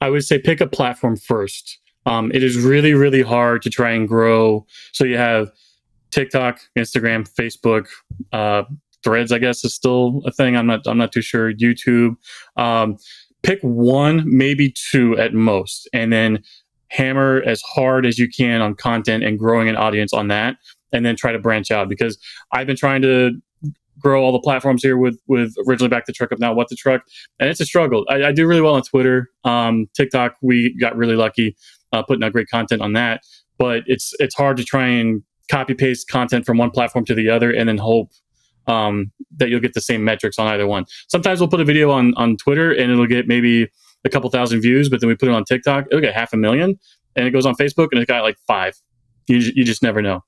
I 0.00 0.10
would 0.10 0.24
say 0.24 0.38
pick 0.38 0.60
a 0.60 0.66
platform 0.66 1.16
first. 1.16 1.78
Um, 2.04 2.30
it 2.32 2.42
is 2.42 2.58
really 2.58 2.94
really 2.94 3.22
hard 3.22 3.62
to 3.62 3.70
try 3.70 3.90
and 3.92 4.06
grow. 4.06 4.66
So 4.92 5.04
you 5.04 5.16
have 5.16 5.50
TikTok, 6.16 6.60
Instagram, 6.78 7.28
Facebook, 7.28 7.88
uh, 8.32 8.62
Threads. 9.04 9.32
I 9.32 9.38
guess 9.38 9.62
is 9.64 9.74
still 9.74 10.22
a 10.24 10.32
thing. 10.32 10.56
I'm 10.56 10.66
not. 10.66 10.80
I'm 10.86 10.96
not 10.96 11.12
too 11.12 11.20
sure. 11.20 11.52
YouTube. 11.52 12.16
Um, 12.56 12.96
pick 13.42 13.60
one, 13.60 14.24
maybe 14.26 14.72
two 14.72 15.16
at 15.18 15.34
most, 15.34 15.88
and 15.92 16.10
then 16.10 16.42
hammer 16.88 17.42
as 17.44 17.60
hard 17.60 18.06
as 18.06 18.18
you 18.18 18.28
can 18.28 18.62
on 18.62 18.74
content 18.74 19.22
and 19.24 19.38
growing 19.38 19.68
an 19.68 19.76
audience 19.76 20.14
on 20.14 20.28
that, 20.28 20.56
and 20.90 21.04
then 21.04 21.16
try 21.16 21.32
to 21.32 21.38
branch 21.38 21.70
out. 21.70 21.88
Because 21.88 22.18
I've 22.50 22.66
been 22.66 22.76
trying 22.76 23.02
to 23.02 23.32
grow 23.98 24.24
all 24.24 24.32
the 24.32 24.40
platforms 24.40 24.82
here 24.82 24.96
with 24.96 25.20
with 25.28 25.54
originally 25.68 25.90
back 25.90 26.06
the 26.06 26.14
truck 26.14 26.32
up 26.32 26.38
now 26.38 26.52
what 26.52 26.68
the 26.68 26.76
truck 26.76 27.02
and 27.40 27.48
it's 27.48 27.60
a 27.60 27.64
struggle 27.64 28.04
i, 28.10 28.24
I 28.24 28.32
do 28.32 28.46
really 28.46 28.60
well 28.60 28.74
on 28.74 28.82
twitter 28.82 29.30
um, 29.44 29.86
tiktok 29.96 30.34
we 30.42 30.76
got 30.78 30.94
really 30.98 31.16
lucky 31.16 31.56
uh, 31.94 32.02
putting 32.02 32.22
out 32.22 32.32
great 32.32 32.50
content 32.50 32.82
on 32.82 32.92
that 32.92 33.22
but 33.56 33.84
it's 33.86 34.12
it's 34.18 34.34
hard 34.34 34.58
to 34.58 34.64
try 34.64 34.86
and 34.86 35.22
copy 35.50 35.74
paste 35.74 36.08
content 36.08 36.44
from 36.44 36.58
one 36.58 36.70
platform 36.70 37.04
to 37.04 37.14
the 37.14 37.28
other 37.30 37.50
and 37.50 37.68
then 37.68 37.78
hope 37.78 38.10
um, 38.66 39.12
that 39.36 39.48
you'll 39.48 39.60
get 39.60 39.74
the 39.74 39.80
same 39.80 40.04
metrics 40.04 40.38
on 40.38 40.46
either 40.48 40.66
one. 40.66 40.84
Sometimes 41.08 41.40
we'll 41.40 41.48
put 41.48 41.60
a 41.60 41.64
video 41.64 41.90
on 41.90 42.14
on 42.14 42.36
Twitter 42.36 42.72
and 42.72 42.90
it'll 42.90 43.06
get 43.06 43.28
maybe 43.28 43.68
a 44.04 44.08
couple 44.08 44.30
thousand 44.30 44.60
views, 44.60 44.88
but 44.88 45.00
then 45.00 45.08
we 45.08 45.16
put 45.16 45.28
it 45.28 45.34
on 45.34 45.44
TikTok, 45.44 45.86
it'll 45.90 46.00
get 46.00 46.14
half 46.14 46.32
a 46.32 46.36
million, 46.36 46.78
and 47.14 47.26
it 47.26 47.30
goes 47.30 47.46
on 47.46 47.54
Facebook 47.54 47.88
and 47.92 48.00
it's 48.00 48.08
got 48.08 48.22
like 48.22 48.36
five. 48.46 48.74
You 49.26 49.38
you 49.38 49.64
just 49.64 49.82
never 49.82 50.00
know. 50.00 50.22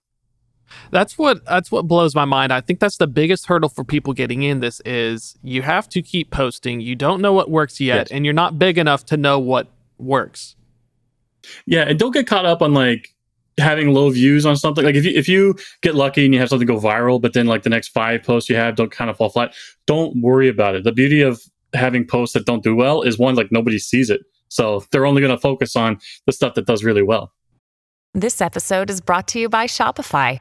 That's 0.90 1.16
what 1.16 1.44
that's 1.44 1.70
what 1.70 1.87
blows 1.87 2.14
my 2.14 2.25
mind. 2.25 2.52
I 2.52 2.60
think 2.60 2.80
that's 2.80 2.96
the 2.96 3.06
biggest 3.06 3.46
hurdle 3.46 3.68
for 3.68 3.84
people 3.84 4.12
getting 4.12 4.42
in 4.42 4.60
this 4.60 4.80
is 4.84 5.38
you 5.42 5.62
have 5.62 5.88
to 5.90 6.02
keep 6.02 6.30
posting. 6.30 6.80
You 6.80 6.94
don't 6.94 7.20
know 7.20 7.32
what 7.32 7.50
works 7.50 7.80
yet, 7.80 8.08
yes. 8.08 8.08
and 8.10 8.25
you're 8.25 8.34
not 8.34 8.58
big 8.58 8.78
enough 8.78 9.04
to 9.06 9.16
know 9.16 9.38
what 9.38 9.68
works. 9.98 10.56
Yeah, 11.66 11.82
and 11.82 11.98
don't 11.98 12.12
get 12.12 12.26
caught 12.26 12.44
up 12.44 12.62
on 12.62 12.75
like 12.75 13.14
having 13.59 13.93
low 13.93 14.09
views 14.11 14.47
on 14.47 14.57
something 14.57 14.85
like 14.85 14.95
if 14.95 15.05
you 15.05 15.12
if 15.15 15.29
you 15.29 15.55
get 15.83 15.95
lucky 15.95 16.25
and 16.25 16.33
you 16.33 16.41
have 16.41 16.49
something 16.49 16.67
go 16.67 16.79
viral 16.79 17.21
but 17.21 17.33
then 17.33 17.47
like 17.47 17.65
the 17.65 17.71
next 17.71 17.88
five 17.88 18.23
posts 18.23 18.49
you 18.49 18.57
have 18.57 18.77
don't 18.77 18.93
kind 18.93 19.11
of 19.11 19.17
fall 19.17 19.29
flat 19.29 19.53
don't 19.88 20.21
worry 20.21 20.49
about 20.49 20.77
it. 20.77 20.85
The 20.85 20.93
beauty 20.93 21.23
of 21.23 21.43
having 21.75 22.07
posts 22.07 22.35
that 22.35 22.47
don't 22.47 22.62
do 22.62 22.77
well 22.77 23.03
is 23.03 23.19
one 23.19 23.35
like 23.35 23.50
nobody 23.50 23.79
sees 23.79 24.11
it. 24.11 24.21
So 24.49 24.85
they're 24.93 25.07
only 25.07 25.21
going 25.21 25.35
to 25.35 25.41
focus 25.41 25.75
on 25.75 25.99
the 26.27 26.33
stuff 26.33 26.55
that 26.55 26.67
does 26.67 26.85
really 26.85 27.03
well. 27.03 27.33
This 28.15 28.41
episode 28.41 28.91
is 28.91 29.00
brought 29.00 29.27
to 29.29 29.41
you 29.41 29.49
by 29.49 29.67
shopify 29.67 30.41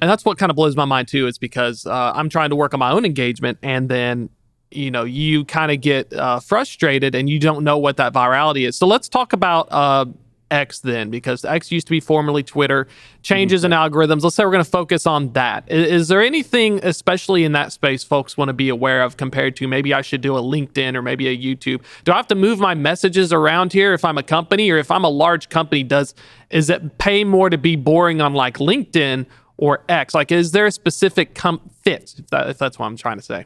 And 0.00 0.10
that's 0.10 0.24
what 0.24 0.38
kind 0.38 0.50
of 0.50 0.56
blows 0.56 0.76
my 0.76 0.84
mind 0.84 1.08
too, 1.08 1.26
is 1.26 1.38
because 1.38 1.86
uh, 1.86 2.12
I'm 2.14 2.28
trying 2.28 2.50
to 2.50 2.56
work 2.56 2.74
on 2.74 2.80
my 2.80 2.90
own 2.90 3.04
engagement 3.04 3.58
and 3.62 3.88
then 3.88 4.30
you 4.70 4.90
know 4.90 5.04
you 5.04 5.44
kind 5.44 5.72
of 5.72 5.80
get 5.80 6.12
uh, 6.12 6.40
frustrated 6.40 7.14
and 7.14 7.28
you 7.28 7.38
don't 7.38 7.64
know 7.64 7.78
what 7.78 7.96
that 7.96 8.12
virality 8.12 8.66
is. 8.66 8.76
So 8.76 8.86
let's 8.86 9.08
talk 9.08 9.32
about 9.32 9.68
uh, 9.70 10.06
x 10.50 10.80
then 10.80 11.10
because 11.10 11.44
x 11.44 11.70
used 11.70 11.86
to 11.86 11.90
be 11.90 12.00
formerly 12.00 12.42
twitter 12.42 12.86
changes 13.22 13.64
in 13.64 13.70
algorithms. 13.72 14.22
Let's 14.22 14.36
say 14.36 14.44
we're 14.44 14.52
going 14.52 14.64
to 14.64 14.70
focus 14.70 15.06
on 15.06 15.32
that. 15.34 15.64
Is, 15.70 16.02
is, 16.02 16.08
there 16.08 16.22
anything 16.22 16.80
especially 16.82 17.44
in 17.44 17.52
that 17.52 17.72
space 17.72 18.02
folks 18.02 18.36
want 18.36 18.48
to 18.48 18.54
be 18.54 18.68
aware 18.68 19.02
of 19.02 19.16
compared 19.16 19.56
to 19.56 19.68
maybe 19.68 19.92
i 19.92 20.00
should 20.00 20.20
do 20.20 20.36
a 20.36 20.40
linkedin 20.40 20.94
or 20.94 21.02
maybe 21.02 21.28
a 21.28 21.36
youtube? 21.36 21.82
Do 22.04 22.12
i 22.12 22.16
have 22.16 22.28
to 22.28 22.34
move 22.34 22.58
my 22.58 22.74
messages 22.74 23.32
around 23.32 23.72
here 23.72 23.92
if 23.92 24.04
i'm 24.04 24.18
a 24.18 24.22
company 24.22 24.70
or 24.70 24.78
if 24.78 24.90
i'm 24.90 25.04
a 25.04 25.10
large 25.10 25.48
company 25.48 25.82
does 25.82 26.14
is 26.50 26.70
it 26.70 26.98
pay 26.98 27.24
more 27.24 27.50
to 27.50 27.58
be 27.58 27.76
boring 27.76 28.20
on 28.20 28.34
like 28.34 28.58
linkedin 28.58 29.26
or 29.58 29.84
X? 29.88 30.14
Like, 30.14 30.32
is 30.32 30.52
there 30.52 30.66
a 30.66 30.72
specific 30.72 31.34
com- 31.34 31.60
fit? 31.82 32.14
If, 32.16 32.28
that, 32.28 32.48
if 32.48 32.58
that's 32.58 32.78
what 32.78 32.86
I'm 32.86 32.96
trying 32.96 33.18
to 33.18 33.22
say. 33.22 33.44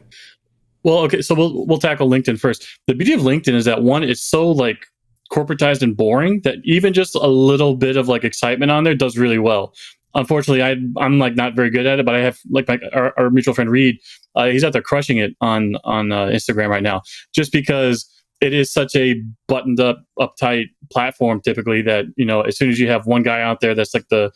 Well, 0.83 0.99
okay, 0.99 1.21
so 1.21 1.33
we'll 1.33 1.65
we'll 1.65 1.79
tackle 1.79 2.09
LinkedIn 2.09 2.39
first. 2.39 2.65
The 2.87 2.93
beauty 2.93 3.13
of 3.13 3.21
LinkedIn 3.21 3.53
is 3.53 3.65
that 3.65 3.83
one, 3.83 4.03
it's 4.03 4.21
so 4.21 4.49
like 4.49 4.85
corporatized 5.31 5.81
and 5.81 5.95
boring 5.97 6.41
that 6.43 6.57
even 6.63 6.93
just 6.93 7.15
a 7.15 7.27
little 7.27 7.75
bit 7.75 7.97
of 7.97 8.07
like 8.07 8.23
excitement 8.23 8.71
on 8.71 8.83
there 8.83 8.95
does 8.95 9.17
really 9.17 9.39
well. 9.39 9.73
Unfortunately, 10.15 10.61
I 10.61 10.75
I'm 11.03 11.19
like 11.19 11.35
not 11.35 11.55
very 11.55 11.69
good 11.69 11.87
at 11.87 11.99
it, 11.99 12.05
but 12.05 12.15
I 12.15 12.19
have 12.19 12.37
like 12.51 12.67
my 12.67 12.79
our, 12.93 13.13
our 13.17 13.29
mutual 13.29 13.53
friend 13.53 13.71
Reed, 13.71 13.97
uh, 14.35 14.47
he's 14.47 14.63
out 14.63 14.73
there 14.73 14.81
crushing 14.81 15.17
it 15.17 15.35
on 15.41 15.75
on 15.85 16.11
uh, 16.11 16.27
Instagram 16.27 16.69
right 16.69 16.83
now, 16.83 17.01
just 17.33 17.51
because 17.51 18.07
it 18.41 18.53
is 18.53 18.71
such 18.71 18.93
a 18.95 19.21
buttoned 19.47 19.79
up, 19.79 20.03
uptight 20.19 20.65
platform. 20.91 21.41
Typically, 21.41 21.81
that 21.81 22.05
you 22.17 22.25
know, 22.25 22.41
as 22.41 22.57
soon 22.57 22.69
as 22.69 22.79
you 22.79 22.89
have 22.89 23.07
one 23.07 23.23
guy 23.23 23.41
out 23.41 23.61
there 23.61 23.73
that's 23.73 23.93
like 23.93 24.09
the 24.09 24.31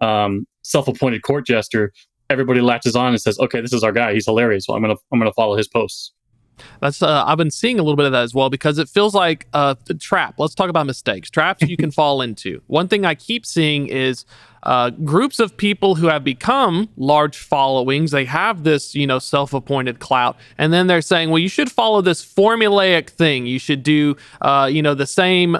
um, 0.00 0.46
self-appointed 0.62 1.22
court 1.22 1.46
jester, 1.46 1.92
everybody 2.30 2.60
latches 2.60 2.96
on 2.96 3.08
and 3.08 3.20
says, 3.20 3.38
"Okay, 3.38 3.60
this 3.60 3.72
is 3.72 3.82
our 3.82 3.92
guy. 3.92 4.12
He's 4.14 4.26
hilarious. 4.26 4.66
So 4.66 4.74
I'm 4.74 4.82
gonna 4.82 4.96
I'm 5.12 5.18
gonna 5.18 5.32
follow 5.32 5.56
his 5.56 5.68
posts." 5.68 6.12
That's 6.80 7.02
uh, 7.02 7.24
I've 7.24 7.38
been 7.38 7.50
seeing 7.50 7.78
a 7.78 7.82
little 7.82 7.96
bit 7.96 8.06
of 8.06 8.12
that 8.12 8.22
as 8.22 8.34
well 8.34 8.50
because 8.50 8.78
it 8.78 8.88
feels 8.88 9.14
like 9.14 9.46
a 9.52 9.76
trap. 10.00 10.34
Let's 10.38 10.54
talk 10.54 10.68
about 10.68 10.86
mistakes, 10.86 11.30
traps 11.30 11.62
you 11.62 11.76
can 11.76 11.90
fall 12.00 12.22
into. 12.22 12.62
One 12.66 12.88
thing 12.88 13.04
I 13.04 13.14
keep 13.14 13.46
seeing 13.46 13.88
is 13.88 14.24
uh, 14.64 14.90
groups 14.90 15.38
of 15.38 15.56
people 15.56 15.94
who 15.94 16.08
have 16.08 16.24
become 16.24 16.88
large 16.96 17.36
followings. 17.36 18.10
They 18.10 18.24
have 18.24 18.64
this, 18.64 18.94
you 18.94 19.06
know, 19.06 19.18
self-appointed 19.18 20.00
clout, 20.00 20.36
and 20.58 20.72
then 20.72 20.86
they're 20.86 21.02
saying, 21.02 21.30
"Well, 21.30 21.38
you 21.38 21.48
should 21.48 21.70
follow 21.70 22.00
this 22.00 22.24
formulaic 22.24 23.10
thing. 23.10 23.46
You 23.46 23.58
should 23.58 23.82
do, 23.82 24.16
uh, 24.40 24.68
you 24.70 24.82
know, 24.82 24.94
the 24.94 25.06
same." 25.06 25.56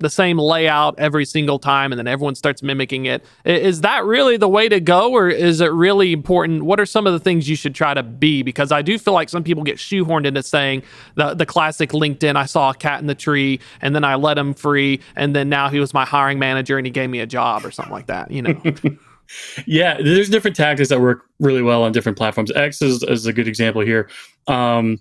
The 0.00 0.10
same 0.10 0.38
layout 0.38 0.98
every 0.98 1.24
single 1.24 1.58
time 1.58 1.92
and 1.92 1.98
then 1.98 2.06
everyone 2.06 2.34
starts 2.34 2.62
mimicking 2.62 3.06
it. 3.06 3.24
Is 3.44 3.82
that 3.82 4.04
really 4.04 4.36
the 4.36 4.48
way 4.48 4.68
to 4.68 4.80
go 4.80 5.12
or 5.12 5.28
is 5.28 5.60
it 5.60 5.72
really 5.72 6.12
important? 6.12 6.64
What 6.64 6.80
are 6.80 6.86
some 6.86 7.06
of 7.06 7.12
the 7.12 7.20
things 7.20 7.48
you 7.48 7.56
should 7.56 7.74
try 7.74 7.94
to 7.94 8.02
be? 8.02 8.42
Because 8.42 8.72
I 8.72 8.82
do 8.82 8.98
feel 8.98 9.14
like 9.14 9.28
some 9.28 9.44
people 9.44 9.62
get 9.62 9.76
shoehorned 9.76 10.26
into 10.26 10.42
saying 10.42 10.82
the, 11.14 11.34
the 11.34 11.46
classic 11.46 11.90
LinkedIn, 11.90 12.36
I 12.36 12.46
saw 12.46 12.70
a 12.70 12.74
cat 12.74 13.00
in 13.00 13.06
the 13.06 13.14
tree 13.14 13.60
and 13.80 13.94
then 13.94 14.04
I 14.04 14.16
let 14.16 14.36
him 14.36 14.54
free 14.54 15.00
and 15.16 15.36
then 15.36 15.48
now 15.48 15.68
he 15.68 15.78
was 15.78 15.94
my 15.94 16.04
hiring 16.04 16.38
manager 16.38 16.78
and 16.78 16.86
he 16.86 16.90
gave 16.90 17.10
me 17.10 17.20
a 17.20 17.26
job 17.26 17.64
or 17.64 17.70
something 17.70 17.92
like 17.92 18.06
that, 18.06 18.30
you 18.30 18.42
know? 18.42 18.60
yeah, 19.66 19.98
there's 20.00 20.28
different 20.28 20.56
tactics 20.56 20.88
that 20.88 21.00
work 21.00 21.26
really 21.38 21.62
well 21.62 21.82
on 21.82 21.92
different 21.92 22.18
platforms. 22.18 22.50
X 22.52 22.82
is, 22.82 23.02
is 23.02 23.26
a 23.26 23.32
good 23.32 23.48
example 23.48 23.82
here. 23.82 24.08
Um, 24.46 24.98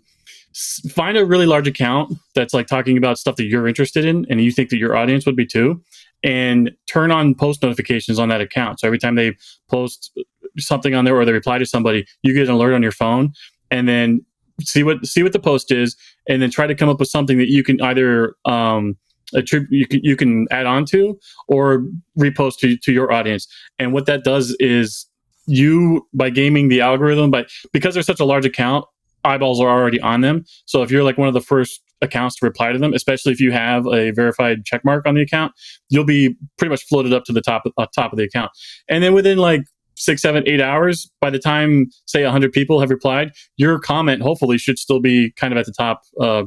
find 0.54 1.18
a 1.18 1.26
really 1.26 1.46
large 1.46 1.68
account 1.68 2.14
that's 2.36 2.54
like 2.54 2.68
talking 2.68 2.98
about 2.98 3.18
stuff 3.18 3.36
that 3.36 3.46
you're 3.46 3.68
interested 3.68 4.06
in 4.06 4.26
and 4.30 4.42
you 4.42 4.52
think 4.52 4.70
that 4.70 4.78
your 4.78 4.96
audience 4.96 5.26
would 5.26 5.36
be 5.36 5.46
too 5.46 5.82
and 6.24 6.72
turn 6.88 7.12
on 7.12 7.36
post 7.36 7.62
notifications 7.62 8.20
on 8.20 8.30
that 8.30 8.42
account. 8.42 8.80
So 8.80 8.88
every 8.88 8.98
time 8.98 9.16
they 9.16 9.36
post 9.70 10.12
something 10.58 10.96
on 10.96 11.06
there 11.06 11.16
or 11.16 11.26
they 11.26 11.32
reply 11.32 11.58
to 11.58 11.66
somebody 11.66 12.06
you 12.24 12.34
get 12.34 12.48
an 12.48 12.56
alert 12.56 12.74
on 12.74 12.82
your 12.82 12.92
phone 12.92 13.34
and 13.72 13.88
then 13.88 14.26
see 14.62 14.84
what 14.84 15.06
see 15.06 15.24
what 15.24 15.34
the 15.34 15.40
post 15.40 15.72
is 15.72 15.96
and 16.28 16.42
then 16.42 16.50
try 16.50 16.68
to 16.68 16.76
come 16.76 16.90
up 16.90 17.00
with 17.00 17.10
something 17.10 17.38
that 17.38 17.50
you 17.50 17.64
can 17.64 17.80
either 17.82 18.36
um, 18.46 18.98
attribute 19.34 19.72
you 19.72 19.88
can 19.88 20.00
you 20.04 20.16
can 20.16 20.48
add 20.52 20.66
on 20.66 20.86
to 20.86 21.18
or 21.48 21.86
repost 22.18 22.58
to, 22.58 22.76
to 22.78 22.92
your 22.92 23.12
audience. 23.12 23.48
And 23.78 23.94
what 23.94 24.06
that 24.08 24.24
does 24.24 24.56
is 24.60 25.06
you 25.46 26.08
by 26.14 26.30
gaming 26.30 26.68
the 26.68 26.82
algorithm 26.82 27.32
but 27.32 27.50
because 27.72 27.94
there's 27.94 28.06
such 28.06 28.20
a 28.20 28.26
large 28.26 28.46
account 28.46 28.86
eyeballs 29.24 29.60
are 29.60 29.70
already 29.70 30.00
on 30.00 30.22
them. 30.22 30.46
So 30.66 30.82
if 30.82 30.92
you're 30.92 31.04
like 31.04 31.18
one 31.18 31.28
of 31.28 31.34
the 31.34 31.42
first 31.42 31.82
accounts 32.02 32.38
to 32.38 32.46
reply 32.46 32.72
to 32.72 32.80
them, 32.80 32.94
especially 32.94 33.32
if 33.34 33.40
you 33.40 33.52
have 33.52 33.86
a 33.88 34.12
verified 34.12 34.66
check 34.66 34.84
mark 34.86 35.06
on 35.06 35.16
the 35.16 35.22
account, 35.22 35.54
you'll 35.90 36.06
be 36.06 36.36
pretty 36.58 36.70
much 36.70 36.86
floated 36.86 37.14
up 37.14 37.26
to 37.26 37.34
the 37.34 37.42
top 37.42 37.64
uh, 37.78 37.86
top 37.94 38.12
of 38.14 38.18
the 38.18 38.24
account. 38.24 38.52
And 38.88 39.04
then 39.04 39.14
within 39.14 39.38
like 39.38 39.62
six, 39.96 40.22
seven, 40.22 40.44
eight 40.48 40.62
hours, 40.62 41.12
by 41.20 41.30
the 41.30 41.40
time 41.40 41.88
say 42.06 42.24
100 42.24 42.52
people 42.52 42.80
have 42.80 42.90
replied, 42.90 43.32
your 43.58 43.80
comment 43.80 44.22
hopefully 44.22 44.58
should 44.58 44.80
still 44.80 45.00
be 45.00 45.32
kind 45.32 45.54
of 45.54 45.60
at 45.60 45.66
the 45.66 45.74
top 45.74 46.02
uh, 46.20 46.44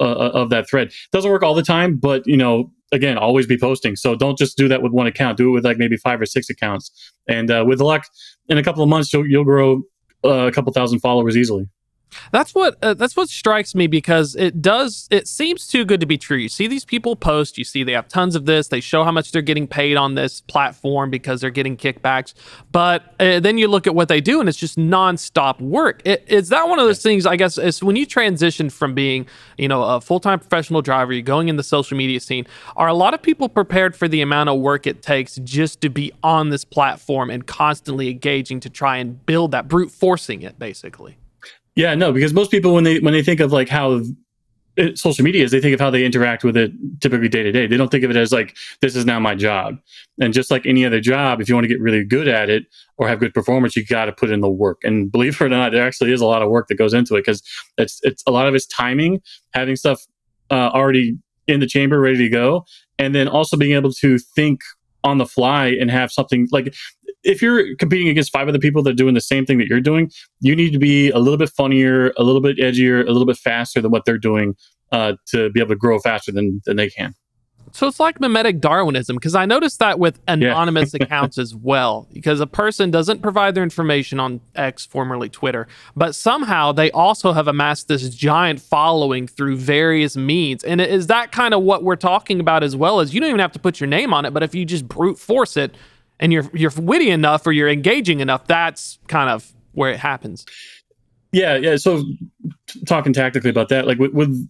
uh, 0.00 0.04
of 0.04 0.50
that 0.50 0.68
thread. 0.68 0.92
Doesn't 1.12 1.30
work 1.30 1.42
all 1.42 1.54
the 1.54 1.62
time, 1.62 1.96
but 1.96 2.26
you 2.26 2.36
know, 2.36 2.70
again, 2.92 3.18
always 3.18 3.46
be 3.46 3.58
posting. 3.58 3.96
So 3.96 4.14
don't 4.14 4.38
just 4.38 4.56
do 4.56 4.68
that 4.68 4.82
with 4.82 4.92
one 4.92 5.06
account. 5.06 5.36
Do 5.36 5.48
it 5.48 5.52
with 5.52 5.64
like 5.64 5.78
maybe 5.78 5.96
five 5.96 6.20
or 6.20 6.26
six 6.26 6.48
accounts, 6.48 6.90
and 7.28 7.50
uh, 7.50 7.64
with 7.66 7.80
luck, 7.80 8.06
in 8.48 8.58
a 8.58 8.62
couple 8.62 8.82
of 8.82 8.88
months, 8.88 9.12
you'll 9.12 9.26
you'll 9.26 9.44
grow 9.44 9.82
uh, 10.24 10.46
a 10.46 10.52
couple 10.52 10.72
thousand 10.72 11.00
followers 11.00 11.36
easily. 11.36 11.68
That's 12.32 12.54
what 12.54 12.76
uh, 12.82 12.94
that's 12.94 13.16
what 13.16 13.28
strikes 13.28 13.74
me 13.74 13.86
because 13.86 14.34
it 14.36 14.62
does 14.62 15.08
it 15.10 15.28
seems 15.28 15.66
too 15.66 15.84
good 15.84 16.00
to 16.00 16.06
be 16.06 16.18
true. 16.18 16.36
You 16.36 16.48
see 16.48 16.66
these 16.66 16.84
people 16.84 17.16
post, 17.16 17.58
you 17.58 17.64
see 17.64 17.82
they 17.82 17.92
have 17.92 18.08
tons 18.08 18.34
of 18.34 18.46
this, 18.46 18.68
they 18.68 18.80
show 18.80 19.04
how 19.04 19.12
much 19.12 19.32
they're 19.32 19.42
getting 19.42 19.66
paid 19.66 19.96
on 19.96 20.14
this 20.14 20.40
platform 20.40 21.10
because 21.10 21.40
they're 21.40 21.50
getting 21.50 21.76
kickbacks, 21.76 22.34
but 22.72 23.14
uh, 23.20 23.40
then 23.40 23.58
you 23.58 23.68
look 23.68 23.86
at 23.86 23.94
what 23.94 24.08
they 24.08 24.20
do 24.20 24.40
and 24.40 24.48
it's 24.48 24.58
just 24.58 24.76
nonstop 24.76 25.60
work. 25.60 26.02
It, 26.04 26.24
is 26.26 26.48
that 26.50 26.68
one 26.68 26.78
of 26.78 26.86
those 26.86 27.02
things? 27.02 27.26
I 27.26 27.36
guess 27.36 27.58
is 27.58 27.82
when 27.82 27.96
you 27.96 28.06
transition 28.06 28.70
from 28.70 28.94
being 28.94 29.26
you 29.58 29.68
know 29.68 29.82
a 29.82 30.00
full 30.00 30.20
time 30.20 30.38
professional 30.38 30.82
driver, 30.82 31.12
you're 31.12 31.22
going 31.22 31.48
in 31.48 31.56
the 31.56 31.62
social 31.62 31.96
media 31.96 32.20
scene. 32.20 32.46
Are 32.76 32.88
a 32.88 32.94
lot 32.94 33.14
of 33.14 33.22
people 33.22 33.48
prepared 33.48 33.96
for 33.96 34.08
the 34.08 34.20
amount 34.20 34.48
of 34.48 34.60
work 34.60 34.86
it 34.86 35.02
takes 35.02 35.36
just 35.36 35.80
to 35.82 35.88
be 35.88 36.12
on 36.22 36.50
this 36.50 36.64
platform 36.64 37.30
and 37.30 37.46
constantly 37.46 38.10
engaging 38.10 38.60
to 38.60 38.70
try 38.70 38.96
and 38.96 39.24
build 39.26 39.50
that 39.52 39.68
brute 39.68 39.90
forcing 39.90 40.42
it 40.42 40.58
basically? 40.58 41.18
Yeah, 41.76 41.94
no, 41.94 42.12
because 42.12 42.32
most 42.32 42.50
people 42.50 42.74
when 42.74 42.84
they 42.84 42.98
when 43.00 43.12
they 43.12 43.22
think 43.22 43.38
of 43.40 43.52
like 43.52 43.68
how 43.68 44.00
it, 44.76 44.98
social 44.98 45.24
media 45.24 45.44
is, 45.44 45.50
they 45.50 45.60
think 45.60 45.74
of 45.74 45.80
how 45.80 45.90
they 45.90 46.04
interact 46.04 46.42
with 46.42 46.56
it 46.56 46.72
typically 47.00 47.28
day 47.28 47.42
to 47.42 47.52
day. 47.52 47.66
They 47.66 47.76
don't 47.76 47.90
think 47.90 48.04
of 48.04 48.10
it 48.10 48.16
as 48.16 48.32
like 48.32 48.56
this 48.80 48.96
is 48.96 49.04
now 49.04 49.20
my 49.20 49.34
job. 49.34 49.76
And 50.20 50.32
just 50.32 50.50
like 50.50 50.66
any 50.66 50.84
other 50.86 51.00
job, 51.00 51.40
if 51.40 51.48
you 51.48 51.54
want 51.54 51.64
to 51.64 51.68
get 51.68 51.80
really 51.80 52.04
good 52.04 52.28
at 52.28 52.48
it 52.50 52.64
or 52.96 53.08
have 53.08 53.20
good 53.20 53.34
performance, 53.34 53.76
you 53.76 53.84
got 53.86 54.06
to 54.06 54.12
put 54.12 54.30
in 54.30 54.40
the 54.40 54.50
work. 54.50 54.78
And 54.84 55.10
believe 55.12 55.34
it 55.34 55.44
or 55.44 55.48
not, 55.48 55.72
there 55.72 55.86
actually 55.86 56.12
is 56.12 56.20
a 56.20 56.26
lot 56.26 56.42
of 56.42 56.50
work 56.50 56.68
that 56.68 56.76
goes 56.76 56.94
into 56.94 57.14
it 57.14 57.20
because 57.20 57.42
it's 57.78 58.00
it's 58.02 58.22
a 58.26 58.30
lot 58.30 58.48
of 58.48 58.54
it's 58.54 58.66
timing, 58.66 59.20
having 59.52 59.76
stuff 59.76 60.02
uh, 60.50 60.70
already 60.72 61.18
in 61.46 61.60
the 61.60 61.66
chamber 61.66 62.00
ready 62.00 62.18
to 62.18 62.28
go, 62.28 62.64
and 62.98 63.14
then 63.14 63.28
also 63.28 63.56
being 63.56 63.72
able 63.72 63.92
to 63.92 64.18
think 64.18 64.60
on 65.04 65.18
the 65.18 65.26
fly 65.26 65.66
and 65.68 65.90
have 65.90 66.10
something 66.10 66.48
like 66.50 66.74
if 67.26 67.42
you're 67.42 67.74
competing 67.76 68.08
against 68.08 68.32
five 68.32 68.48
other 68.48 68.58
people 68.58 68.82
that 68.84 68.90
are 68.90 68.94
doing 68.94 69.14
the 69.14 69.20
same 69.20 69.44
thing 69.44 69.58
that 69.58 69.66
you're 69.66 69.80
doing, 69.80 70.10
you 70.40 70.54
need 70.54 70.72
to 70.72 70.78
be 70.78 71.10
a 71.10 71.18
little 71.18 71.36
bit 71.36 71.50
funnier, 71.50 72.12
a 72.16 72.22
little 72.22 72.40
bit 72.40 72.56
edgier, 72.56 73.02
a 73.02 73.10
little 73.10 73.26
bit 73.26 73.36
faster 73.36 73.82
than 73.82 73.90
what 73.90 74.04
they're 74.06 74.16
doing 74.16 74.54
uh, 74.92 75.14
to 75.26 75.50
be 75.50 75.60
able 75.60 75.70
to 75.70 75.76
grow 75.76 75.98
faster 75.98 76.30
than, 76.30 76.62
than 76.64 76.76
they 76.76 76.88
can. 76.88 77.14
So 77.72 77.88
it's 77.88 77.98
like 77.98 78.20
mimetic 78.20 78.60
Darwinism 78.60 79.16
because 79.16 79.34
I 79.34 79.44
noticed 79.44 79.80
that 79.80 79.98
with 79.98 80.20
anonymous 80.28 80.94
yeah. 80.94 81.02
accounts 81.02 81.36
as 81.36 81.54
well. 81.54 82.08
Because 82.12 82.40
a 82.40 82.46
person 82.46 82.92
doesn't 82.92 83.22
provide 83.22 83.56
their 83.56 83.64
information 83.64 84.20
on 84.20 84.40
X, 84.54 84.86
formerly 84.86 85.28
Twitter, 85.28 85.66
but 85.96 86.14
somehow 86.14 86.70
they 86.70 86.92
also 86.92 87.32
have 87.32 87.48
amassed 87.48 87.88
this 87.88 88.08
giant 88.08 88.60
following 88.60 89.26
through 89.26 89.56
various 89.56 90.16
means. 90.16 90.62
And 90.62 90.80
is 90.80 91.08
that 91.08 91.32
kind 91.32 91.52
of 91.52 91.64
what 91.64 91.82
we're 91.82 91.96
talking 91.96 92.38
about 92.38 92.62
as 92.62 92.76
well? 92.76 93.00
As 93.00 93.12
you 93.12 93.20
don't 93.20 93.28
even 93.28 93.40
have 93.40 93.52
to 93.52 93.58
put 93.58 93.80
your 93.80 93.88
name 93.88 94.14
on 94.14 94.24
it, 94.24 94.32
but 94.32 94.44
if 94.44 94.54
you 94.54 94.64
just 94.64 94.86
brute 94.86 95.18
force 95.18 95.56
it 95.56 95.74
and 96.20 96.32
you're 96.32 96.50
you're 96.54 96.72
witty 96.76 97.10
enough 97.10 97.46
or 97.46 97.52
you're 97.52 97.68
engaging 97.68 98.20
enough, 98.20 98.46
that's 98.46 98.98
kind 99.08 99.30
of 99.30 99.52
where 99.72 99.90
it 99.90 99.98
happens. 99.98 100.46
Yeah, 101.32 101.56
yeah. 101.56 101.76
So 101.76 102.02
t- 102.66 102.84
talking 102.86 103.12
tactically 103.12 103.50
about 103.50 103.68
that, 103.68 103.86
like 103.86 103.98
with, 103.98 104.12
with 104.12 104.48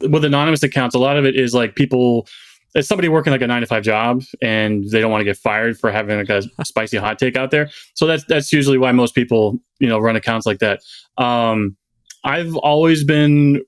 with 0.00 0.24
anonymous 0.24 0.62
accounts, 0.62 0.94
a 0.94 0.98
lot 0.98 1.16
of 1.16 1.24
it 1.24 1.36
is 1.36 1.54
like 1.54 1.74
people 1.74 2.26
it's 2.74 2.86
somebody 2.86 3.08
working 3.08 3.32
like 3.32 3.42
a 3.42 3.46
nine 3.46 3.62
to 3.62 3.66
five 3.66 3.82
job 3.82 4.22
and 4.40 4.88
they 4.90 5.00
don't 5.00 5.10
want 5.10 5.20
to 5.20 5.24
get 5.24 5.36
fired 5.36 5.78
for 5.78 5.90
having 5.90 6.18
like 6.18 6.28
a, 6.28 6.42
spicy 6.64 6.96
hot 6.96 7.18
take 7.18 7.36
out 7.36 7.50
there. 7.50 7.68
So 7.94 8.06
that's 8.06 8.24
that's 8.26 8.52
usually 8.52 8.78
why 8.78 8.92
most 8.92 9.14
people 9.14 9.58
you 9.78 9.88
know 9.88 9.98
run 9.98 10.16
accounts 10.16 10.46
like 10.46 10.58
that. 10.60 10.80
Um, 11.18 11.76
I've 12.24 12.54
always 12.56 13.04
been 13.04 13.62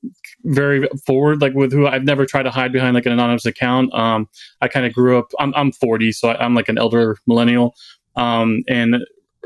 very 0.45 0.87
forward, 1.07 1.41
like 1.41 1.55
with 1.55 1.73
who 1.73 1.87
I've 1.87 2.05
never 2.05 2.27
tried 2.27 2.43
to 2.45 2.51
hide 2.51 2.73
behind 2.73 2.95
like 2.95 3.07
an 3.07 3.13
anonymous 3.13 3.47
account. 3.47 3.93
Um, 3.95 4.29
I 4.61 4.69
kind 4.69 4.85
of 4.85 4.93
grew 4.93 5.19
up. 5.19 5.33
I'm 5.39 5.55
I'm 5.55 5.73
40, 5.73 6.13
so 6.13 6.29
I, 6.29 6.45
am 6.45 6.55
like 6.55 6.69
an 6.69 6.79
elder 6.79 7.17
millennial. 7.27 7.75
Um, 8.17 8.63
and 8.69 8.97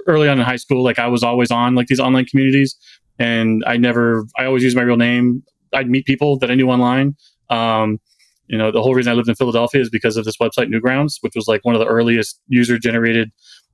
early 0.07 0.29
on 0.29 0.39
in 0.39 0.45
high 0.45 0.57
school, 0.57 0.83
like 0.83 0.99
I 0.99 1.07
was 1.07 1.23
always 1.23 1.51
on 1.51 1.75
like 1.75 1.87
these 1.87 2.01
online 2.01 2.25
communities, 2.25 2.77
and 3.19 3.63
I 3.67 3.77
never. 3.77 4.27
I 4.39 4.45
always 4.45 4.65
use 4.65 4.75
my 4.75 4.83
real 4.83 4.97
name. 4.97 5.45
I'd 5.73 5.89
meet 5.89 6.05
people 6.05 6.39
that 6.39 6.51
I 6.51 6.55
knew 6.55 6.69
online. 6.69 7.17
Um, 7.49 8.01
you 8.49 8.59
know, 8.59 8.71
the 8.71 8.83
whole 8.83 8.95
reason 8.95 9.13
I 9.13 9.15
lived 9.15 9.29
in 9.29 9.35
Philadelphia 9.35 9.81
is 9.81 9.91
because 9.91 10.17
of 10.17 10.25
this 10.25 10.37
website, 10.39 10.73
Newgrounds, 10.73 11.19
which 11.21 11.35
was 11.35 11.47
like 11.47 11.65
one 11.65 11.75
of 11.75 11.81
the 11.81 11.87
earliest 11.87 12.41
user 12.49 12.79
generated 12.79 13.31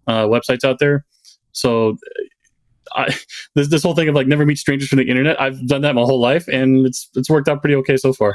uh, 0.06 0.26
websites 0.26 0.64
out 0.64 0.78
there. 0.78 1.04
So 1.52 1.96
I, 2.94 3.14
this 3.54 3.68
this 3.68 3.82
whole 3.82 3.94
thing 3.94 4.08
of 4.08 4.14
like 4.14 4.26
never 4.26 4.46
meet 4.46 4.58
strangers 4.58 4.88
from 4.88 4.98
the 4.98 5.08
internet, 5.08 5.40
I've 5.40 5.66
done 5.66 5.82
that 5.82 5.94
my 5.94 6.02
whole 6.02 6.20
life, 6.20 6.48
and 6.48 6.86
it's 6.86 7.08
it's 7.14 7.30
worked 7.30 7.48
out 7.48 7.60
pretty 7.60 7.76
okay 7.76 7.96
so 7.96 8.12
far. 8.12 8.34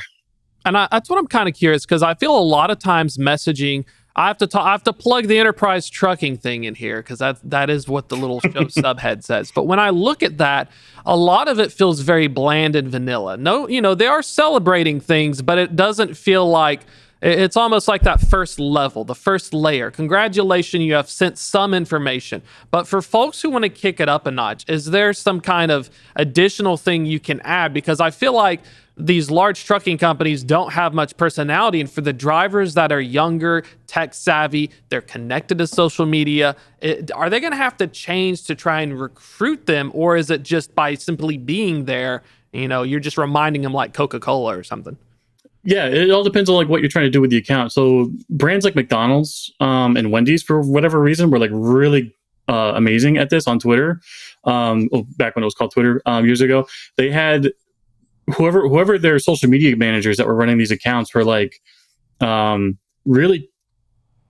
And 0.66 0.78
I, 0.78 0.88
that's 0.92 1.10
what 1.10 1.18
I'm 1.18 1.28
kind 1.28 1.48
of 1.48 1.56
curious 1.56 1.86
because 1.86 2.04
I 2.04 2.14
feel 2.16 2.38
a 2.38 2.42
lot 2.42 2.70
of 2.70 2.80
times 2.80 3.18
messaging 3.18 3.86
I 4.18 4.26
have 4.26 4.40
to 4.40 4.48
talk, 4.48 4.66
I 4.66 4.72
have 4.72 4.84
to 4.84 4.94
plug 4.94 5.28
the 5.28 5.38
enterprise 5.38 5.92
trucking 5.92 6.38
thing 6.38 6.64
in 6.64 6.74
here 6.74 7.04
because 7.04 7.20
that 7.20 7.38
that 7.44 7.70
is 7.70 7.88
what 7.88 8.10
the 8.10 8.18
little 8.18 8.40
show 8.40 8.50
subhead 8.50 9.24
says. 9.24 9.52
But 9.52 9.66
when 9.66 9.80
I 9.80 9.92
look 9.92 10.24
at 10.24 10.40
that, 10.40 10.72
a 11.06 11.16
lot 11.16 11.48
of 11.48 11.60
it 11.60 11.72
feels 11.72 12.00
very 12.00 12.26
bland 12.26 12.76
and 12.76 12.90
vanilla. 12.90 13.38
No, 13.38 13.68
you 13.68 13.80
know, 13.80 13.94
they 13.94 14.08
are 14.08 14.24
celebrating 14.24 15.00
things, 15.00 15.44
but 15.44 15.60
it 15.60 15.76
doesn't 15.76 16.18
feel 16.18 16.50
like 16.50 16.82
it's 17.21 17.57
almost 17.57 17.88
like 17.88 18.03
that 18.03 18.21
first 18.21 18.59
level, 18.59 19.03
the 19.03 19.15
first 19.15 19.53
layer. 19.53 19.89
Congratulations, 19.89 20.83
you 20.83 20.93
have 20.93 21.09
sent 21.09 21.38
some 21.38 21.74
information. 21.74 22.43
But 22.69 22.88
for 22.88 23.01
folks 23.01 23.41
who 23.41 23.50
want 23.50 23.63
to 23.63 23.69
kick 23.69 24.00
it 24.00 24.07
up 24.07 24.27
a 24.27 24.31
notch, 24.31 24.65
is 24.69 24.86
there 24.86 25.13
some 25.13 25.41
kind 25.41 25.71
of 25.71 25.89
additional 26.15 26.77
thing 26.77 27.05
you 27.05 27.19
can 27.19 27.41
add? 27.41 27.74
Because 27.74 28.00
I 28.00 28.12
feel 28.12 28.33
like 28.33 28.62
these 28.97 29.29
large 29.29 29.65
trucking 29.65 29.97
companies 29.97 30.43
don't 30.43 30.74
have 30.74 30.93
much 30.93 31.15
personality. 31.17 31.79
And 31.79 31.89
for 31.89 32.01
the 32.01 32.13
drivers 32.13 32.74
that 32.74 32.91
are 32.91 33.01
younger, 33.01 33.63
tech 33.86 34.13
savvy, 34.13 34.71
they're 34.89 35.01
connected 35.01 35.59
to 35.59 35.67
social 35.67 36.05
media, 36.05 36.55
it, 36.81 37.12
are 37.12 37.29
they 37.29 37.39
going 37.39 37.51
to 37.51 37.57
have 37.57 37.77
to 37.77 37.88
change 37.88 38.43
to 38.43 38.55
try 38.55 38.81
and 38.81 39.00
recruit 39.00 39.65
them? 39.65 39.91
Or 39.93 40.17
is 40.17 40.31
it 40.31 40.43
just 40.43 40.74
by 40.74 40.95
simply 40.95 41.38
being 41.38 41.86
there, 41.86 42.24
you 42.51 42.67
know, 42.67 42.83
you're 42.83 43.00
just 43.00 43.17
reminding 43.17 43.62
them 43.62 43.74
like 43.74 43.93
Coca 43.93 44.19
Cola 44.19 44.57
or 44.57 44.63
something? 44.63 44.97
Yeah, 45.67 45.88
it 45.88 46.09
all 46.12 46.24
depends 46.24 46.50
on 46.50 46.55
like 46.55 46.69
what 46.69 46.79
you're 46.79 46.89
trying 46.89 47.07
to 47.07 47.12
do 47.12 47.19
with 47.19 47.29
the 47.29 47.36
account. 47.36 47.74
So 47.74 48.09
brands 48.29 48.63
like 48.63 48.74
McDonald's 48.74 49.53
um, 49.59 49.97
and 49.97 50.13
Wendy's, 50.13 50.41
for 50.41 50.62
whatever 50.62 50.97
reason, 50.97 51.29
were 51.29 51.39
like 51.39 51.50
really 51.51 52.15
uh, 52.47 52.71
amazing 52.74 53.17
at 53.17 53.31
this 53.31 53.47
on 53.47 53.59
Twitter. 53.59 54.00
Um, 54.45 54.88
well, 54.93 55.05
back 55.17 55.36
when 55.36 55.43
it 55.43 55.45
was 55.45 55.55
called 55.55 55.74
Twitter 55.74 56.01
um, 56.05 56.25
years 56.25 56.39
ago, 56.39 56.65
they 56.95 57.12
had 57.12 57.51
whoever 58.33 58.69
whoever 58.69 58.97
their 58.97 59.19
social 59.19 59.50
media 59.50 59.75
managers 59.75 60.15
that 60.15 60.25
were 60.25 60.36
running 60.36 60.57
these 60.57 60.71
accounts 60.71 61.13
were 61.13 61.25
like 61.25 61.59
um, 62.21 62.77
really 63.03 63.50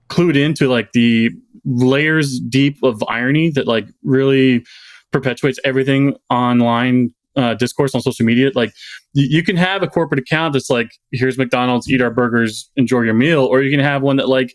clued 0.08 0.36
into 0.36 0.68
like 0.68 0.90
the 0.90 1.30
layers 1.64 2.40
deep 2.40 2.82
of 2.82 3.00
irony 3.06 3.48
that 3.50 3.68
like 3.68 3.86
really 4.02 4.66
perpetuates 5.12 5.60
everything 5.64 6.16
online 6.30 7.14
uh, 7.38 7.54
discourse 7.54 7.94
on 7.94 8.00
social 8.00 8.24
media. 8.24 8.50
Like 8.54 8.70
y- 9.14 9.26
you 9.28 9.42
can 9.42 9.56
have 9.56 9.82
a 9.82 9.86
corporate 9.86 10.20
account 10.20 10.52
that's 10.52 10.70
like, 10.70 10.90
here's 11.12 11.38
McDonald's, 11.38 11.90
eat 11.90 12.02
our 12.02 12.10
burgers, 12.10 12.70
enjoy 12.76 13.02
your 13.02 13.14
meal, 13.14 13.44
or 13.44 13.62
you 13.62 13.70
can 13.70 13.84
have 13.84 14.02
one 14.02 14.16
that 14.16 14.28
like 14.28 14.54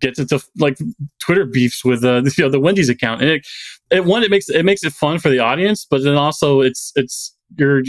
gets 0.00 0.18
into 0.18 0.42
like 0.58 0.78
Twitter 1.20 1.44
beefs 1.44 1.84
with 1.84 2.04
uh, 2.04 2.22
you 2.24 2.32
know 2.44 2.50
the 2.50 2.60
Wendy's 2.60 2.88
account, 2.88 3.20
and 3.20 3.30
it, 3.30 3.46
it 3.90 4.04
one 4.04 4.22
it 4.22 4.30
makes 4.30 4.48
it 4.48 4.64
makes 4.64 4.84
it 4.84 4.92
fun 4.92 5.18
for 5.18 5.28
the 5.28 5.38
audience, 5.38 5.84
but 5.84 6.02
then 6.02 6.14
also 6.14 6.60
it's 6.60 6.92
it's 6.96 7.36
you're 7.56 7.82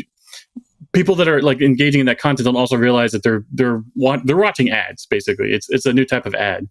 people 0.93 1.15
that 1.15 1.27
are 1.27 1.41
like 1.41 1.61
engaging 1.61 2.01
in 2.01 2.05
that 2.05 2.19
content 2.19 2.45
don't 2.45 2.55
also 2.55 2.75
realize 2.75 3.11
that 3.11 3.23
they're 3.23 3.45
they're 3.51 3.83
they're 4.23 4.37
watching 4.37 4.69
ads. 4.69 5.05
Basically, 5.05 5.53
it's 5.53 5.69
it's 5.69 5.85
a 5.85 5.93
new 5.93 6.05
type 6.05 6.25
of 6.25 6.35
ad. 6.35 6.67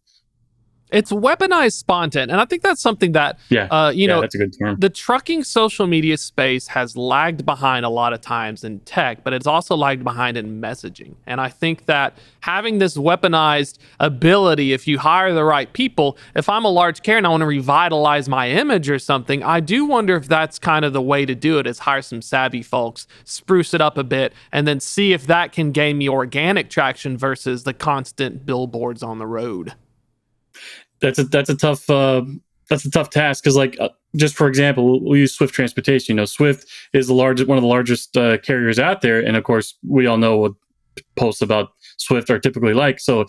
It's 0.93 1.13
weaponized 1.13 1.75
spontan, 1.75 2.31
and 2.31 2.41
I 2.41 2.45
think 2.45 2.63
that's 2.63 2.81
something 2.81 3.13
that 3.13 3.39
yeah, 3.49 3.67
uh, 3.71 3.91
you 3.91 4.03
yeah, 4.03 4.07
know, 4.15 4.21
that's 4.21 4.35
a 4.35 4.39
good 4.39 4.59
term. 4.59 4.77
The 4.79 4.91
trucking 4.91 5.45
social 5.45 5.87
media 5.87 6.17
space 6.17 6.69
has 6.69 6.97
lagged 6.97 7.47
behind 7.47 7.85
a 7.87 7.89
lot 7.89 8.13
of 8.13 8.21
times 8.21 8.65
in 8.65 8.81
tech, 8.81 9.23
but 9.23 9.33
it's 9.33 9.47
also 9.47 9.77
lagged 9.77 10.03
behind 10.03 10.37
in 10.37 10.61
messaging. 10.61 11.15
And 11.27 11.41
I 11.41 11.49
think 11.49 11.87
that 11.87 12.19
having 12.41 12.79
this 12.79 12.97
weaponized 12.97 13.79
ability, 14.01 14.73
if 14.73 14.89
you 14.89 14.99
hire 14.99 15.33
the 15.33 15.45
right 15.45 15.73
people, 15.73 16.19
if 16.35 16.49
I'm 16.49 16.65
a 16.65 16.71
large 16.71 17.03
carrier 17.03 17.19
and 17.19 17.27
I 17.27 17.31
want 17.31 17.43
to 17.43 17.47
revitalize 17.47 18.29
my 18.29 18.51
image 18.51 18.91
or 18.91 18.99
something, 18.99 19.43
I 19.43 19.61
do 19.61 19.85
wonder 19.85 20.17
if 20.17 20.27
that's 20.27 20.59
kind 20.59 20.85
of 20.85 20.93
the 20.93 21.03
way 21.03 21.25
to 21.25 21.35
do 21.35 21.59
it: 21.59 21.67
is 21.67 21.81
hire 21.81 22.03
some 22.03 22.23
savvy 22.23 22.63
folks, 22.63 23.07
spruce 23.25 23.75
it 23.75 23.81
up 23.81 23.97
a 23.97 24.05
bit, 24.05 24.33
and 24.51 24.67
then 24.67 24.81
see 24.81 25.13
if 25.13 25.27
that 25.27 25.53
can 25.53 25.71
gain 25.71 25.99
me 25.99 26.09
organic 26.09 26.69
traction 26.69 27.17
versus 27.17 27.63
the 27.63 27.75
constant 27.75 28.45
billboards 28.45 29.03
on 29.03 29.19
the 29.19 29.27
road 29.27 29.75
that's 31.01 31.19
a 31.19 31.25
that's 31.25 31.51
a 31.51 31.57
tough 31.57 31.89
uh, 31.89 32.23
that's 32.69 32.85
a 32.85 32.91
tough 32.91 33.11
task 33.11 33.43
because 33.43 33.57
like 33.57 33.79
uh, 33.81 33.89
just 34.17 34.35
for 34.35 34.49
example 34.49 34.85
we'll, 34.85 35.01
we'll, 35.03 35.19
use 35.19 35.35
swift 35.35 35.55
transportation. 35.55 36.15
You 36.15 36.21
know 36.21 36.25
swift 36.25 36.69
is 36.93 37.07
the 37.07 37.15
largest 37.15 37.49
one 37.49 37.59
of 37.59 37.63
the 37.63 37.69
largest 37.69 38.17
uh, 38.17 38.39
carriers 38.39 38.79
out 38.79 39.01
there 39.01 39.21
and 39.21 39.37
of 39.37 39.45
course 39.45 39.75
we 39.87 40.07
all 40.07 40.19
know 40.19 40.37
what 40.37 40.53
posts 41.17 41.43
about 41.43 41.73
swift 41.97 42.31
are 42.31 42.39
typically 42.39 42.75
like. 42.75 43.01
So 43.01 43.27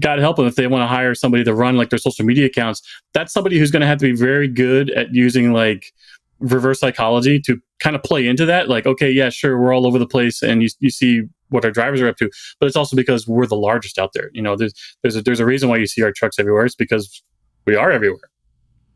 god 0.00 0.18
help 0.18 0.36
them 0.36 0.46
if 0.46 0.54
they 0.54 0.66
want 0.66 0.82
to 0.82 0.86
hire 0.86 1.14
somebody 1.14 1.44
to 1.44 1.54
run 1.54 1.76
like 1.76 1.90
their 1.90 1.98
social 1.98 2.24
media 2.24 2.46
accounts. 2.46 2.82
That's 3.12 3.32
somebody 3.32 3.58
who's 3.58 3.70
going 3.70 3.82
to 3.82 3.86
have 3.86 3.98
to 3.98 4.06
be 4.06 4.16
very 4.16 4.48
good 4.48 4.90
at 4.90 5.14
using 5.14 5.52
like 5.52 5.92
reverse 6.40 6.80
psychology 6.80 7.40
to 7.40 7.60
kind 7.82 7.96
of 7.96 8.02
play 8.02 8.26
into 8.26 8.46
that 8.46 8.68
like 8.68 8.86
okay 8.86 9.10
yeah 9.10 9.28
sure 9.28 9.58
we're 9.58 9.74
all 9.74 9.86
over 9.86 9.98
the 9.98 10.06
place 10.06 10.42
and 10.42 10.62
you, 10.62 10.68
you 10.78 10.90
see 10.90 11.22
what 11.52 11.64
our 11.64 11.70
drivers 11.70 12.00
are 12.00 12.08
up 12.08 12.16
to, 12.16 12.30
but 12.58 12.66
it's 12.66 12.76
also 12.76 12.96
because 12.96 13.28
we're 13.28 13.46
the 13.46 13.56
largest 13.56 13.98
out 13.98 14.12
there. 14.14 14.30
You 14.32 14.42
know, 14.42 14.56
there's 14.56 14.72
there's 15.02 15.16
a, 15.16 15.22
there's 15.22 15.40
a 15.40 15.46
reason 15.46 15.68
why 15.68 15.76
you 15.76 15.86
see 15.86 16.02
our 16.02 16.12
trucks 16.12 16.38
everywhere. 16.38 16.64
It's 16.64 16.74
because 16.74 17.22
we 17.66 17.76
are 17.76 17.92
everywhere. 17.92 18.31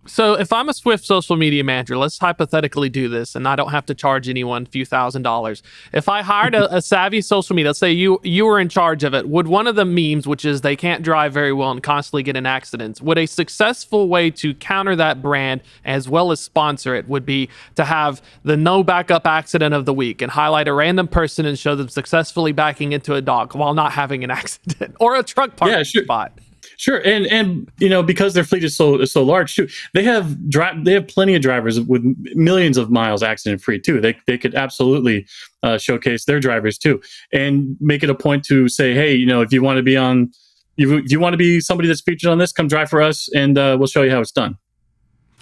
So 0.09 0.35
if 0.35 0.53
I'm 0.53 0.69
a 0.69 0.75
Swift 0.75 1.05
social 1.05 1.37
media 1.37 1.64
manager, 1.64 1.97
let's 1.97 2.19
hypothetically 2.19 2.88
do 2.88 3.09
this, 3.09 3.35
and 3.35 3.47
I 3.47 3.57
don't 3.57 3.71
have 3.71 3.87
to 3.87 3.95
charge 3.95 4.29
anyone 4.29 4.62
a 4.62 4.66
few 4.66 4.85
thousand 4.85 5.23
dollars. 5.23 5.62
If 5.92 6.09
I 6.09 6.23
hired 6.23 6.55
a, 6.55 6.77
a, 6.77 6.83
savvy 6.83 7.21
social 7.21 7.57
media, 7.57 7.71
let's 7.71 7.79
say 7.79 7.92
you 7.92 8.21
you 8.23 8.45
were 8.45 8.61
in 8.61 8.69
charge 8.69 9.05
of 9.05 9.14
it, 9.14 9.29
would 9.29 9.49
one 9.49 9.66
of 9.66 9.77
the 9.77 9.85
memes, 9.85 10.27
which 10.27 10.45
is 10.45 10.61
they 10.61 10.77
can't 10.77 11.03
drive 11.03 11.33
very 11.33 11.53
well 11.53 11.71
and 11.71 11.83
constantly 11.83 12.23
get 12.23 12.37
in 12.37 12.47
accidents, 12.47 13.01
would 13.01 13.19
a 13.19 13.27
successful 13.27 14.09
way 14.09 14.31
to 14.31 14.55
counter 14.55 14.97
that 14.97 15.23
brand 15.23 15.61
as 15.85 16.09
well 16.09 16.31
as 16.33 16.40
sponsor 16.40 16.95
it 16.95 17.09
would 17.09 17.27
be 17.27 17.49
to 17.75 17.85
have 17.85 18.23
the 18.45 18.57
no 18.57 18.83
backup 18.83 19.27
accident 19.27 19.75
of 19.75 19.85
the 19.85 19.95
week 19.95 20.23
and 20.23 20.31
highlight 20.31 20.69
a 20.69 20.73
random 20.73 21.09
person 21.09 21.47
and 21.47 21.59
show 21.59 21.75
them 21.75 21.88
successfully 21.88 22.53
backing 22.53 22.92
into 22.92 23.14
a 23.14 23.21
dog 23.21 23.55
while 23.55 23.75
not 23.75 23.92
having 23.92 24.25
an 24.25 24.31
accident 24.37 24.95
or 25.01 25.16
a 25.16 25.23
truck 25.23 25.57
parking 25.57 25.79
yeah, 25.79 25.83
sure. 25.83 26.05
spot. 26.05 26.33
Sure, 26.78 26.98
and 27.06 27.26
and 27.26 27.70
you 27.78 27.88
know 27.88 28.02
because 28.02 28.34
their 28.34 28.44
fleet 28.44 28.62
is 28.62 28.76
so 28.76 29.00
is 29.00 29.10
so 29.12 29.22
large 29.22 29.54
too, 29.56 29.68
they 29.94 30.02
have 30.02 30.48
drive 30.50 30.84
they 30.84 30.92
have 30.92 31.08
plenty 31.08 31.34
of 31.34 31.42
drivers 31.42 31.80
with 31.80 32.02
millions 32.34 32.76
of 32.76 32.90
miles 32.90 33.22
accident 33.22 33.62
free 33.62 33.80
too. 33.80 34.00
They 34.00 34.16
they 34.26 34.36
could 34.36 34.54
absolutely 34.54 35.26
uh, 35.62 35.78
showcase 35.78 36.26
their 36.26 36.38
drivers 36.38 36.76
too, 36.76 37.00
and 37.32 37.76
make 37.80 38.02
it 38.02 38.10
a 38.10 38.14
point 38.14 38.44
to 38.46 38.68
say, 38.68 38.94
hey, 38.94 39.14
you 39.14 39.26
know, 39.26 39.40
if 39.40 39.52
you 39.52 39.62
want 39.62 39.78
to 39.78 39.82
be 39.82 39.96
on, 39.96 40.30
if 40.76 41.10
you 41.10 41.18
want 41.18 41.32
to 41.32 41.38
be 41.38 41.60
somebody 41.60 41.88
that's 41.88 42.02
featured 42.02 42.30
on 42.30 42.38
this, 42.38 42.52
come 42.52 42.68
drive 42.68 42.90
for 42.90 43.00
us, 43.00 43.28
and 43.34 43.56
uh, 43.56 43.76
we'll 43.78 43.88
show 43.88 44.02
you 44.02 44.10
how 44.10 44.20
it's 44.20 44.32
done. 44.32 44.58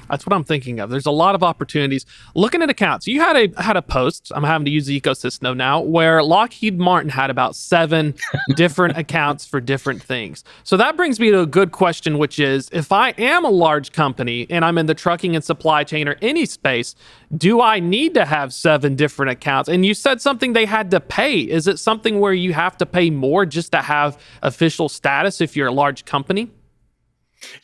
That's 0.08 0.26
what 0.26 0.34
I'm 0.34 0.44
thinking 0.44 0.80
of. 0.80 0.90
There's 0.90 1.06
a 1.06 1.10
lot 1.10 1.34
of 1.34 1.42
opportunities. 1.42 2.06
Looking 2.34 2.62
at 2.62 2.70
accounts, 2.70 3.06
you 3.06 3.20
had 3.20 3.36
a 3.36 3.62
had 3.62 3.76
a 3.76 3.82
post. 3.82 4.32
I'm 4.34 4.44
having 4.44 4.64
to 4.64 4.70
use 4.70 4.86
the 4.86 5.00
ecosystem 5.00 5.56
now, 5.56 5.80
where 5.80 6.22
Lockheed 6.22 6.78
Martin 6.78 7.10
had 7.10 7.30
about 7.30 7.56
seven 7.56 8.14
different 8.56 8.96
accounts 8.96 9.44
for 9.46 9.60
different 9.60 10.02
things. 10.02 10.44
So 10.62 10.76
that 10.76 10.96
brings 10.96 11.18
me 11.20 11.30
to 11.30 11.40
a 11.40 11.46
good 11.46 11.72
question, 11.72 12.18
which 12.18 12.38
is, 12.38 12.68
if 12.72 12.92
I 12.92 13.10
am 13.10 13.44
a 13.44 13.50
large 13.50 13.92
company 13.92 14.46
and 14.50 14.64
I'm 14.64 14.78
in 14.78 14.86
the 14.86 14.94
trucking 14.94 15.34
and 15.34 15.44
supply 15.44 15.84
chain 15.84 16.08
or 16.08 16.16
any 16.22 16.46
space, 16.46 16.94
do 17.36 17.60
I 17.60 17.80
need 17.80 18.14
to 18.14 18.24
have 18.24 18.52
seven 18.52 18.96
different 18.96 19.30
accounts? 19.30 19.68
And 19.68 19.84
you 19.84 19.94
said 19.94 20.20
something 20.20 20.52
they 20.52 20.66
had 20.66 20.90
to 20.92 21.00
pay. 21.00 21.40
Is 21.40 21.66
it 21.66 21.78
something 21.78 22.20
where 22.20 22.32
you 22.32 22.52
have 22.52 22.76
to 22.78 22.86
pay 22.86 23.10
more 23.10 23.46
just 23.46 23.72
to 23.72 23.82
have 23.82 24.18
official 24.42 24.88
status 24.88 25.40
if 25.40 25.56
you're 25.56 25.68
a 25.68 25.72
large 25.72 26.04
company? 26.04 26.50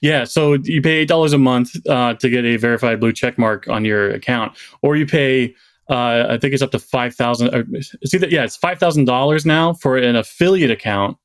Yeah, 0.01 0.25
so 0.25 0.55
you 0.55 0.83
pay 0.83 0.99
eight 0.99 1.09
dollars 1.09 1.33
a 1.33 1.39
month 1.39 1.71
uh, 1.89 2.15
to 2.15 2.29
get 2.29 2.45
a 2.45 2.57
verified 2.57 3.01
blue 3.01 3.13
check 3.13 3.39
mark 3.39 3.69
on 3.69 3.85
your 3.85 4.11
account, 4.11 4.57
or 4.83 4.97
you 4.97 5.07
pay. 5.07 5.55
Uh, 5.89 6.27
I 6.31 6.39
think 6.39 6.55
it's 6.55 6.63
up 6.63 6.71
to 6.71 6.79
five 6.79 7.15
thousand. 7.15 7.51
See 8.05 8.19
that? 8.19 8.31
Yeah, 8.31 8.45
it's 8.45 8.57
five 8.57 8.79
thousand 8.79 9.07
dollars 9.07 9.45
now 9.45 9.75
for 9.75 9.97
an 9.97 10.17
affiliate 10.17 10.71
account, 10.71 11.17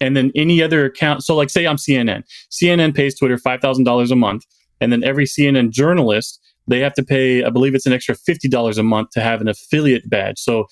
and 0.00 0.16
then 0.16 0.30
any 0.34 0.62
other 0.62 0.84
account. 0.84 1.24
So, 1.24 1.34
like, 1.34 1.50
say 1.50 1.66
I'm 1.66 1.76
CNN. 1.76 2.24
CNN 2.50 2.94
pays 2.94 3.18
Twitter 3.18 3.38
five 3.38 3.60
thousand 3.60 3.84
dollars 3.84 4.10
a 4.10 4.16
month, 4.16 4.44
and 4.80 4.92
then 4.92 5.02
every 5.02 5.24
CNN 5.24 5.70
journalist 5.70 6.40
they 6.68 6.78
have 6.80 6.94
to 6.94 7.02
pay. 7.02 7.42
I 7.42 7.50
believe 7.50 7.74
it's 7.74 7.86
an 7.86 7.92
extra 7.92 8.14
fifty 8.14 8.48
dollars 8.48 8.78
a 8.78 8.82
month 8.82 9.10
to 9.10 9.20
have 9.20 9.40
an 9.40 9.48
affiliate 9.48 10.08
badge. 10.08 10.38
So, 10.38 10.66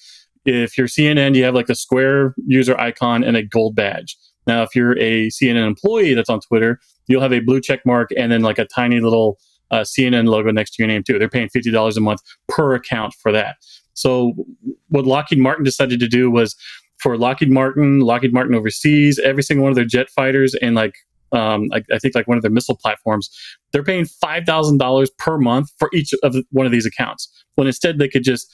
if 0.44 0.78
you're 0.78 0.86
CNN, 0.86 1.34
you 1.34 1.44
have 1.44 1.54
like 1.54 1.66
the 1.66 1.74
square 1.74 2.34
user 2.46 2.78
icon 2.80 3.24
and 3.24 3.36
a 3.36 3.42
gold 3.42 3.74
badge. 3.74 4.16
Now, 4.46 4.62
if 4.62 4.74
you're 4.74 4.98
a 4.98 5.28
CNN 5.28 5.66
employee 5.66 6.14
that's 6.14 6.30
on 6.30 6.40
Twitter, 6.40 6.80
you'll 7.10 7.22
have 7.22 7.32
a 7.32 7.40
blue 7.40 7.60
check 7.60 7.80
mark 7.84 8.10
and 8.16 8.30
then 8.30 8.42
like 8.42 8.58
a 8.58 8.64
tiny 8.64 9.00
little 9.00 9.38
uh, 9.70 9.80
CNN 9.80 10.26
logo 10.28 10.50
next 10.50 10.72
to 10.72 10.82
your 10.82 10.88
name 10.88 11.02
too. 11.02 11.18
They're 11.18 11.28
paying 11.28 11.48
fifty 11.48 11.70
dollars 11.70 11.96
a 11.96 12.00
month 12.00 12.20
per 12.48 12.74
account 12.74 13.14
for 13.14 13.32
that. 13.32 13.56
So 13.94 14.34
what 14.88 15.04
Lockheed 15.04 15.38
Martin 15.38 15.64
decided 15.64 16.00
to 16.00 16.08
do 16.08 16.30
was 16.30 16.56
for 16.98 17.16
Lockheed 17.16 17.50
Martin, 17.50 18.00
Lockheed 18.00 18.32
Martin 18.32 18.54
overseas, 18.54 19.18
every 19.18 19.42
single 19.42 19.62
one 19.64 19.70
of 19.70 19.76
their 19.76 19.84
jet 19.84 20.08
fighters 20.10 20.54
and 20.54 20.74
like 20.74 20.94
um, 21.32 21.68
I, 21.72 21.82
I, 21.92 21.98
think 21.98 22.16
like 22.16 22.26
one 22.26 22.36
of 22.36 22.42
their 22.42 22.50
missile 22.50 22.76
platforms, 22.76 23.30
they're 23.72 23.84
paying 23.84 24.04
five 24.04 24.44
thousand 24.44 24.78
dollars 24.78 25.10
per 25.18 25.38
month 25.38 25.70
for 25.78 25.88
each 25.92 26.12
of 26.22 26.34
one 26.50 26.66
of 26.66 26.72
these 26.72 26.86
accounts. 26.86 27.28
When 27.54 27.66
instead 27.66 27.98
they 27.98 28.08
could 28.08 28.24
just 28.24 28.52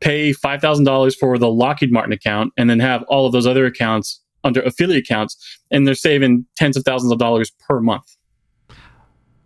pay 0.00 0.32
five 0.32 0.60
thousand 0.60 0.84
dollars 0.84 1.14
for 1.14 1.38
the 1.38 1.50
Lockheed 1.50 1.92
Martin 1.92 2.12
account 2.12 2.52
and 2.58 2.68
then 2.68 2.80
have 2.80 3.02
all 3.04 3.26
of 3.26 3.32
those 3.32 3.46
other 3.46 3.64
accounts 3.64 4.20
under 4.44 4.60
affiliate 4.62 5.04
accounts, 5.04 5.58
and 5.70 5.86
they're 5.86 5.94
saving 5.94 6.46
tens 6.56 6.76
of 6.76 6.84
thousands 6.84 7.12
of 7.12 7.18
dollars 7.18 7.50
per 7.68 7.80
month. 7.80 8.16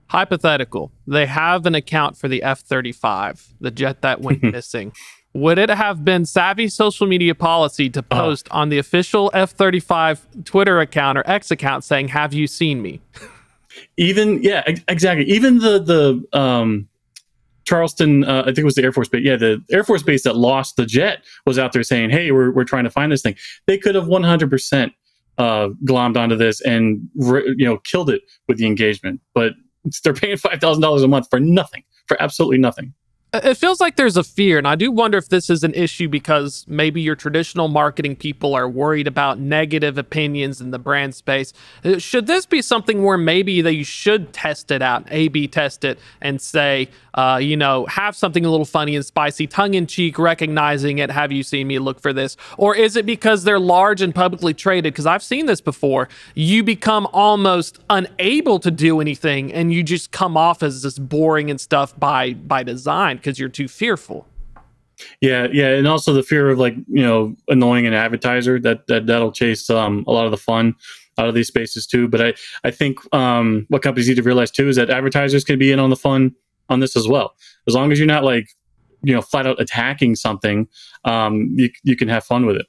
Hypothetical. 0.08 0.92
They 1.06 1.24
have 1.26 1.64
an 1.64 1.74
account 1.74 2.18
for 2.18 2.28
the 2.28 2.42
F 2.42 2.60
35, 2.60 3.54
the 3.60 3.70
jet 3.70 4.02
that 4.02 4.20
went 4.20 4.42
missing. 4.42 4.92
Would 5.34 5.56
it 5.56 5.70
have 5.70 6.04
been 6.04 6.26
savvy 6.26 6.68
social 6.68 7.06
media 7.06 7.34
policy 7.34 7.88
to 7.90 8.00
uh-huh. 8.00 8.20
post 8.22 8.48
uh, 8.50 8.56
on 8.56 8.68
the 8.68 8.78
official 8.78 9.30
F 9.32 9.52
35 9.52 10.44
Twitter 10.44 10.80
account 10.80 11.16
or 11.16 11.26
X 11.26 11.50
account 11.50 11.84
saying, 11.84 12.08
Have 12.08 12.34
you 12.34 12.46
seen 12.46 12.82
me? 12.82 13.00
Even, 13.96 14.42
yeah, 14.42 14.62
exactly. 14.88 15.24
Even 15.24 15.58
the, 15.58 15.78
the, 15.78 16.38
um, 16.38 16.88
Charleston, 17.64 18.24
uh, 18.24 18.42
I 18.42 18.46
think 18.46 18.58
it 18.58 18.64
was 18.64 18.74
the 18.74 18.82
Air 18.82 18.92
Force 18.92 19.08
Base. 19.08 19.24
Yeah, 19.24 19.36
the 19.36 19.62
Air 19.70 19.84
Force 19.84 20.02
Base 20.02 20.24
that 20.24 20.36
lost 20.36 20.76
the 20.76 20.86
jet 20.86 21.24
was 21.46 21.58
out 21.58 21.72
there 21.72 21.82
saying, 21.82 22.10
"Hey, 22.10 22.30
we're 22.32 22.50
we're 22.50 22.64
trying 22.64 22.84
to 22.84 22.90
find 22.90 23.12
this 23.12 23.22
thing." 23.22 23.36
They 23.66 23.78
could 23.78 23.94
have 23.94 24.06
100 24.06 24.50
percent 24.50 24.92
uh, 25.38 25.68
glommed 25.84 26.16
onto 26.16 26.36
this 26.36 26.60
and 26.62 27.08
re- 27.16 27.54
you 27.56 27.64
know 27.64 27.78
killed 27.78 28.10
it 28.10 28.22
with 28.48 28.58
the 28.58 28.66
engagement, 28.66 29.20
but 29.34 29.52
they're 30.04 30.14
paying 30.14 30.36
five 30.36 30.60
thousand 30.60 30.82
dollars 30.82 31.02
a 31.02 31.08
month 31.08 31.28
for 31.30 31.40
nothing, 31.40 31.82
for 32.06 32.20
absolutely 32.20 32.58
nothing. 32.58 32.92
It 33.34 33.54
feels 33.54 33.80
like 33.80 33.96
there's 33.96 34.18
a 34.18 34.24
fear, 34.24 34.58
and 34.58 34.68
I 34.68 34.74
do 34.74 34.92
wonder 34.92 35.16
if 35.16 35.30
this 35.30 35.48
is 35.48 35.64
an 35.64 35.72
issue 35.72 36.06
because 36.06 36.66
maybe 36.68 37.00
your 37.00 37.16
traditional 37.16 37.68
marketing 37.68 38.14
people 38.14 38.54
are 38.54 38.68
worried 38.68 39.06
about 39.06 39.38
negative 39.38 39.96
opinions 39.96 40.60
in 40.60 40.70
the 40.70 40.78
brand 40.78 41.14
space. 41.14 41.54
Uh, 41.82 41.98
should 41.98 42.26
this 42.26 42.44
be 42.44 42.60
something 42.60 43.02
where 43.02 43.16
maybe 43.16 43.62
they 43.62 43.84
should 43.84 44.34
test 44.34 44.70
it 44.70 44.82
out, 44.82 45.06
A 45.10 45.28
B 45.28 45.48
test 45.48 45.82
it, 45.82 45.98
and 46.20 46.42
say, 46.42 46.90
uh, 47.14 47.38
you 47.40 47.56
know, 47.56 47.86
have 47.86 48.14
something 48.14 48.44
a 48.44 48.50
little 48.50 48.66
funny 48.66 48.94
and 48.96 49.04
spicy, 49.04 49.46
tongue 49.46 49.72
in 49.72 49.86
cheek, 49.86 50.18
recognizing 50.18 50.98
it. 50.98 51.10
Have 51.10 51.32
you 51.32 51.42
seen 51.42 51.66
me 51.68 51.78
look 51.78 52.00
for 52.00 52.12
this? 52.12 52.36
Or 52.58 52.76
is 52.76 52.96
it 52.96 53.06
because 53.06 53.44
they're 53.44 53.58
large 53.58 54.02
and 54.02 54.14
publicly 54.14 54.52
traded? 54.52 54.92
Because 54.92 55.06
I've 55.06 55.22
seen 55.22 55.46
this 55.46 55.62
before. 55.62 56.10
You 56.34 56.62
become 56.62 57.08
almost 57.14 57.78
unable 57.88 58.58
to 58.60 58.70
do 58.70 59.00
anything 59.00 59.54
and 59.54 59.72
you 59.72 59.82
just 59.82 60.10
come 60.10 60.36
off 60.36 60.62
as 60.62 60.82
this 60.82 60.98
boring 60.98 61.50
and 61.50 61.58
stuff 61.58 61.98
by 61.98 62.34
by 62.34 62.62
design 62.62 63.18
because 63.22 63.38
you're 63.38 63.48
too 63.48 63.68
fearful. 63.68 64.26
Yeah, 65.20 65.48
yeah, 65.52 65.68
and 65.68 65.88
also 65.88 66.12
the 66.12 66.22
fear 66.22 66.50
of 66.50 66.58
like 66.58 66.74
you 66.88 67.02
know 67.02 67.34
annoying 67.48 67.86
an 67.86 67.94
advertiser 67.94 68.60
that 68.60 68.86
that 68.88 69.06
that'll 69.06 69.32
chase 69.32 69.70
um, 69.70 70.04
a 70.06 70.12
lot 70.12 70.26
of 70.26 70.30
the 70.30 70.36
fun 70.36 70.74
out 71.18 71.28
of 71.28 71.34
these 71.34 71.48
spaces 71.48 71.86
too. 71.86 72.08
But 72.08 72.20
I 72.20 72.34
I 72.64 72.70
think 72.70 72.98
um, 73.14 73.66
what 73.68 73.82
companies 73.82 74.08
need 74.08 74.16
to 74.16 74.22
realize 74.22 74.50
too 74.50 74.68
is 74.68 74.76
that 74.76 74.90
advertisers 74.90 75.44
can 75.44 75.58
be 75.58 75.72
in 75.72 75.78
on 75.78 75.90
the 75.90 75.96
fun 75.96 76.34
on 76.68 76.80
this 76.80 76.96
as 76.96 77.08
well. 77.08 77.34
As 77.66 77.74
long 77.74 77.92
as 77.92 77.98
you're 77.98 78.06
not 78.06 78.24
like, 78.24 78.48
you 79.02 79.14
know, 79.14 79.22
flat 79.22 79.46
out 79.46 79.60
attacking 79.60 80.16
something, 80.16 80.68
um, 81.04 81.52
you, 81.56 81.70
you 81.84 81.96
can 81.96 82.08
have 82.08 82.24
fun 82.24 82.46
with 82.46 82.56
it. 82.56 82.66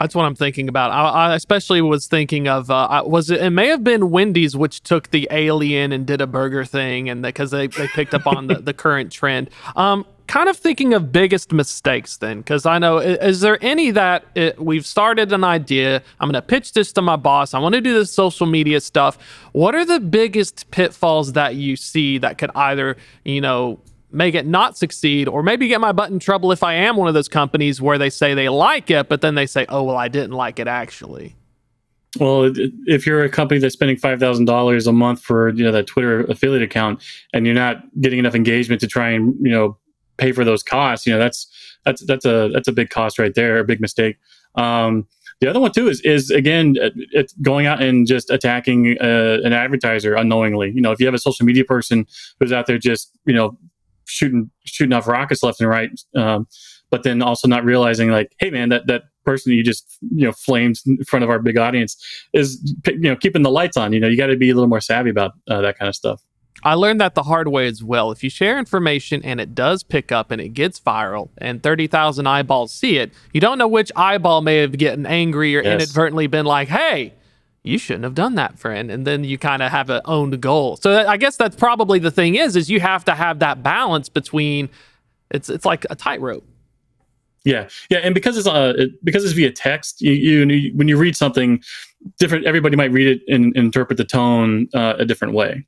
That's 0.00 0.14
what 0.14 0.24
I'm 0.24 0.34
thinking 0.34 0.70
about. 0.70 0.92
I, 0.92 1.08
I 1.08 1.34
especially 1.34 1.82
was 1.82 2.06
thinking 2.06 2.48
of 2.48 2.70
uh, 2.70 3.02
was 3.04 3.30
it? 3.30 3.42
It 3.42 3.50
may 3.50 3.68
have 3.68 3.84
been 3.84 4.10
Wendy's 4.10 4.56
which 4.56 4.80
took 4.80 5.10
the 5.10 5.28
alien 5.30 5.92
and 5.92 6.06
did 6.06 6.22
a 6.22 6.26
burger 6.26 6.64
thing, 6.64 7.10
and 7.10 7.22
because 7.22 7.50
they, 7.50 7.66
they 7.66 7.86
picked 7.86 8.14
up 8.14 8.26
on 8.26 8.46
the, 8.46 8.54
the 8.54 8.72
current 8.72 9.12
trend. 9.12 9.50
Um, 9.76 10.06
kind 10.26 10.48
of 10.48 10.56
thinking 10.56 10.94
of 10.94 11.12
biggest 11.12 11.52
mistakes 11.52 12.16
then, 12.16 12.38
because 12.38 12.64
I 12.64 12.78
know 12.78 12.96
is, 12.96 13.18
is, 13.18 13.40
there 13.40 13.58
any 13.60 13.90
that 13.90 14.24
it, 14.34 14.58
we've 14.58 14.86
started 14.86 15.32
an 15.34 15.44
idea? 15.44 16.02
I'm 16.18 16.28
going 16.30 16.40
to 16.40 16.42
pitch 16.42 16.72
this 16.72 16.94
to 16.94 17.02
my 17.02 17.16
boss. 17.16 17.52
I 17.52 17.58
want 17.58 17.74
to 17.74 17.82
do 17.82 17.92
this 17.92 18.10
social 18.10 18.46
media 18.46 18.80
stuff. 18.80 19.18
What 19.52 19.74
are 19.74 19.84
the 19.84 20.00
biggest 20.00 20.70
pitfalls 20.70 21.34
that 21.34 21.56
you 21.56 21.76
see 21.76 22.16
that 22.18 22.38
could 22.38 22.50
either 22.54 22.96
you 23.24 23.42
know 23.42 23.80
make 24.12 24.34
it 24.34 24.46
not 24.46 24.76
succeed 24.76 25.28
or 25.28 25.42
maybe 25.42 25.68
get 25.68 25.80
my 25.80 25.92
butt 25.92 26.10
in 26.10 26.18
trouble 26.18 26.52
if 26.52 26.62
I 26.62 26.74
am 26.74 26.96
one 26.96 27.08
of 27.08 27.14
those 27.14 27.28
companies 27.28 27.80
where 27.80 27.98
they 27.98 28.10
say 28.10 28.34
they 28.34 28.48
like 28.48 28.90
it, 28.90 29.08
but 29.08 29.20
then 29.20 29.34
they 29.34 29.46
say, 29.46 29.66
oh, 29.68 29.82
well, 29.82 29.96
I 29.96 30.08
didn't 30.08 30.32
like 30.32 30.58
it 30.58 30.68
actually. 30.68 31.36
Well, 32.18 32.50
if 32.86 33.06
you're 33.06 33.22
a 33.22 33.28
company 33.28 33.60
that's 33.60 33.74
spending 33.74 33.96
five 33.96 34.18
thousand 34.18 34.46
dollars 34.46 34.88
a 34.88 34.92
month 34.92 35.22
for 35.22 35.50
you 35.50 35.62
know 35.62 35.70
that 35.70 35.86
Twitter 35.86 36.22
affiliate 36.22 36.62
account, 36.62 37.00
and 37.32 37.46
you're 37.46 37.54
not 37.54 37.84
getting 38.00 38.18
enough 38.18 38.34
engagement 38.34 38.80
to 38.80 38.88
try 38.88 39.10
and 39.10 39.34
you 39.40 39.52
know 39.52 39.78
pay 40.16 40.32
for 40.32 40.44
those 40.44 40.64
costs, 40.64 41.06
you 41.06 41.12
know 41.12 41.20
that's 41.20 41.46
that's 41.84 42.04
that's 42.06 42.24
a 42.24 42.50
that's 42.52 42.66
a 42.66 42.72
big 42.72 42.90
cost 42.90 43.18
right 43.20 43.34
there, 43.34 43.58
a 43.58 43.64
big 43.64 43.80
mistake. 43.80 44.18
Um, 44.56 45.06
the 45.40 45.48
other 45.48 45.60
one 45.60 45.72
too 45.72 45.88
is 45.88 46.00
is 46.00 46.30
again 46.32 46.76
it's 47.12 47.32
going 47.34 47.66
out 47.66 47.80
and 47.80 48.08
just 48.08 48.28
attacking 48.30 48.96
uh, 49.00 49.38
an 49.44 49.52
advertiser 49.52 50.14
unknowingly. 50.14 50.72
You 50.74 50.82
know, 50.82 50.90
if 50.90 50.98
you 50.98 51.06
have 51.06 51.14
a 51.14 51.18
social 51.18 51.46
media 51.46 51.64
person 51.64 52.06
who's 52.40 52.52
out 52.52 52.66
there 52.66 52.78
just 52.78 53.16
you 53.24 53.34
know 53.34 53.56
shooting 54.10 54.50
shooting 54.64 54.92
off 54.92 55.06
rockets 55.06 55.42
left 55.42 55.60
and 55.60 55.68
right, 55.68 55.90
um, 56.16 56.46
but 56.90 57.02
then 57.02 57.22
also 57.22 57.48
not 57.48 57.64
realizing 57.64 58.10
like, 58.10 58.32
hey 58.38 58.50
man, 58.50 58.68
that 58.70 58.86
that 58.86 59.04
person 59.24 59.52
you 59.52 59.62
just 59.62 59.98
you 60.10 60.26
know 60.26 60.32
flamed 60.32 60.76
in 60.86 61.02
front 61.04 61.22
of 61.22 61.30
our 61.30 61.38
big 61.38 61.56
audience 61.56 61.96
is 62.32 62.74
you 62.86 62.98
know 62.98 63.16
keeping 63.16 63.42
the 63.42 63.50
lights 63.50 63.76
on. 63.76 63.92
You 63.92 64.00
know, 64.00 64.08
you 64.08 64.16
got 64.16 64.26
to 64.26 64.36
be 64.36 64.50
a 64.50 64.54
little 64.54 64.68
more 64.68 64.80
savvy 64.80 65.10
about 65.10 65.32
uh, 65.48 65.60
that 65.60 65.78
kind 65.78 65.88
of 65.88 65.94
stuff. 65.94 66.22
I 66.62 66.74
learned 66.74 67.00
that 67.00 67.14
the 67.14 67.22
hard 67.22 67.48
way 67.48 67.66
as 67.66 67.82
well. 67.82 68.10
If 68.10 68.22
you 68.22 68.28
share 68.28 68.58
information 68.58 69.22
and 69.24 69.40
it 69.40 69.54
does 69.54 69.82
pick 69.82 70.12
up 70.12 70.30
and 70.30 70.40
it 70.40 70.50
gets 70.50 70.78
viral 70.78 71.30
and 71.38 71.62
30,000 71.62 72.26
eyeballs 72.26 72.72
see 72.72 72.98
it, 72.98 73.14
you 73.32 73.40
don't 73.40 73.56
know 73.56 73.68
which 73.68 73.90
eyeball 73.96 74.42
may 74.42 74.56
have 74.56 74.76
gotten 74.76 75.06
angry 75.06 75.56
or 75.56 75.62
yes. 75.62 75.74
inadvertently 75.74 76.26
been 76.26 76.44
like, 76.44 76.68
hey, 76.68 77.14
you 77.62 77.78
shouldn't 77.78 78.04
have 78.04 78.14
done 78.14 78.36
that, 78.36 78.58
friend. 78.58 78.90
And 78.90 79.06
then 79.06 79.24
you 79.24 79.36
kind 79.36 79.62
of 79.62 79.70
have 79.70 79.90
an 79.90 80.00
owned 80.06 80.40
goal. 80.40 80.76
So 80.76 81.06
I 81.06 81.16
guess 81.16 81.36
that's 81.36 81.56
probably 81.56 81.98
the 81.98 82.10
thing 82.10 82.36
is, 82.36 82.56
is 82.56 82.70
you 82.70 82.80
have 82.80 83.04
to 83.04 83.14
have 83.14 83.38
that 83.40 83.62
balance 83.62 84.08
between 84.08 84.70
it's 85.30 85.48
it's 85.48 85.64
like 85.64 85.86
a 85.90 85.94
tightrope. 85.94 86.44
Yeah, 87.44 87.68
yeah, 87.88 87.98
and 87.98 88.14
because 88.14 88.36
it's 88.36 88.46
uh 88.46 88.74
it, 88.76 89.04
because 89.04 89.24
it's 89.24 89.32
via 89.32 89.50
text, 89.50 90.00
you, 90.02 90.12
you, 90.12 90.72
when 90.74 90.88
you 90.88 90.96
read 90.96 91.16
something 91.16 91.62
different, 92.18 92.46
everybody 92.46 92.76
might 92.76 92.92
read 92.92 93.06
it 93.06 93.22
and, 93.32 93.44
and 93.56 93.66
interpret 93.66 93.96
the 93.96 94.04
tone 94.04 94.68
uh, 94.74 94.94
a 94.98 95.04
different 95.04 95.34
way. 95.34 95.66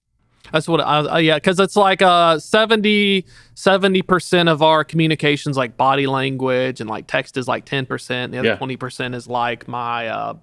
That's 0.52 0.68
what 0.68 0.82
I, 0.82 0.98
uh, 0.98 1.18
yeah, 1.18 1.36
because 1.36 1.58
it's 1.60 1.76
like 1.76 2.02
uh 2.02 2.38
70 2.38 3.24
percent 4.06 4.48
of 4.48 4.62
our 4.62 4.84
communications 4.84 5.56
like 5.56 5.76
body 5.76 6.06
language 6.06 6.80
and 6.80 6.90
like 6.90 7.06
text 7.06 7.36
is 7.36 7.48
like 7.48 7.64
ten 7.64 7.86
percent. 7.86 8.32
The 8.32 8.38
other 8.38 8.56
twenty 8.56 8.74
yeah. 8.74 8.78
percent 8.78 9.14
is 9.14 9.28
like 9.28 9.68
my 9.68 10.08
uh 10.08 10.34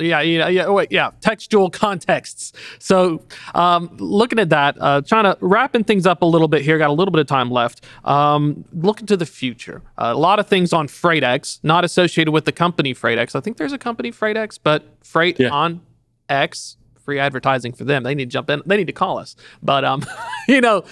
yeah, 0.00 0.20
yeah, 0.20 0.48
yeah. 0.48 0.64
Oh, 0.64 0.74
wait, 0.74 0.90
yeah. 0.90 1.10
Textual 1.20 1.70
contexts. 1.70 2.52
So, 2.78 3.22
um, 3.54 3.96
looking 3.98 4.38
at 4.38 4.50
that, 4.50 4.76
uh, 4.80 5.02
trying 5.02 5.24
to 5.24 5.36
wrapping 5.40 5.84
things 5.84 6.06
up 6.06 6.22
a 6.22 6.26
little 6.26 6.48
bit 6.48 6.62
here. 6.62 6.78
Got 6.78 6.90
a 6.90 6.92
little 6.92 7.12
bit 7.12 7.20
of 7.20 7.26
time 7.26 7.50
left. 7.50 7.84
Um, 8.04 8.64
looking 8.72 9.06
to 9.06 9.16
the 9.16 9.26
future. 9.26 9.82
Uh, 9.98 10.12
a 10.14 10.18
lot 10.18 10.38
of 10.38 10.46
things 10.46 10.72
on 10.72 10.88
FreightX, 10.88 11.60
not 11.62 11.84
associated 11.84 12.32
with 12.32 12.44
the 12.44 12.52
company 12.52 12.94
FreightX. 12.94 13.34
I 13.34 13.40
think 13.40 13.56
there's 13.56 13.72
a 13.72 13.78
company 13.78 14.10
FreightX, 14.10 14.58
but 14.62 14.84
Freight 15.02 15.38
yeah. 15.38 15.50
on 15.50 15.80
X 16.28 16.76
free 17.10 17.18
advertising 17.18 17.72
for 17.72 17.82
them. 17.82 18.04
They 18.04 18.14
need 18.14 18.26
to 18.26 18.30
jump 18.30 18.50
in. 18.50 18.62
They 18.66 18.76
need 18.76 18.86
to 18.86 18.92
call 18.92 19.18
us. 19.18 19.34
But 19.62 19.84
um, 19.84 20.04
you 20.48 20.60
know, 20.60 20.84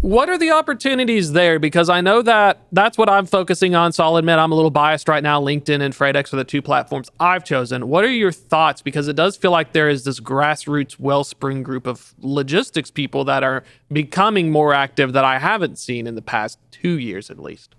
what 0.00 0.30
are 0.30 0.38
the 0.38 0.50
opportunities 0.50 1.32
there? 1.32 1.58
Because 1.58 1.90
I 1.90 2.00
know 2.00 2.22
that 2.22 2.62
that's 2.72 2.96
what 2.96 3.10
I'm 3.10 3.26
focusing 3.26 3.74
on. 3.74 3.92
So 3.92 4.02
I'll 4.02 4.16
admit 4.16 4.38
I'm 4.38 4.50
a 4.50 4.54
little 4.54 4.70
biased 4.70 5.08
right 5.08 5.22
now. 5.22 5.40
LinkedIn 5.40 5.82
and 5.82 5.94
FreightX 5.94 6.32
are 6.32 6.36
the 6.36 6.44
two 6.44 6.62
platforms 6.62 7.10
I've 7.20 7.44
chosen. 7.44 7.88
What 7.88 8.04
are 8.04 8.10
your 8.10 8.32
thoughts? 8.32 8.80
Because 8.80 9.08
it 9.08 9.16
does 9.16 9.36
feel 9.36 9.50
like 9.50 9.72
there 9.72 9.88
is 9.88 10.04
this 10.04 10.18
grassroots 10.18 10.98
wellspring 10.98 11.62
group 11.62 11.86
of 11.86 12.14
logistics 12.20 12.90
people 12.90 13.24
that 13.24 13.44
are 13.44 13.62
becoming 13.92 14.50
more 14.50 14.72
active 14.72 15.12
that 15.12 15.24
I 15.24 15.38
haven't 15.38 15.78
seen 15.78 16.06
in 16.06 16.14
the 16.14 16.22
past 16.22 16.58
two 16.70 16.98
years 16.98 17.30
at 17.30 17.38
least. 17.38 17.74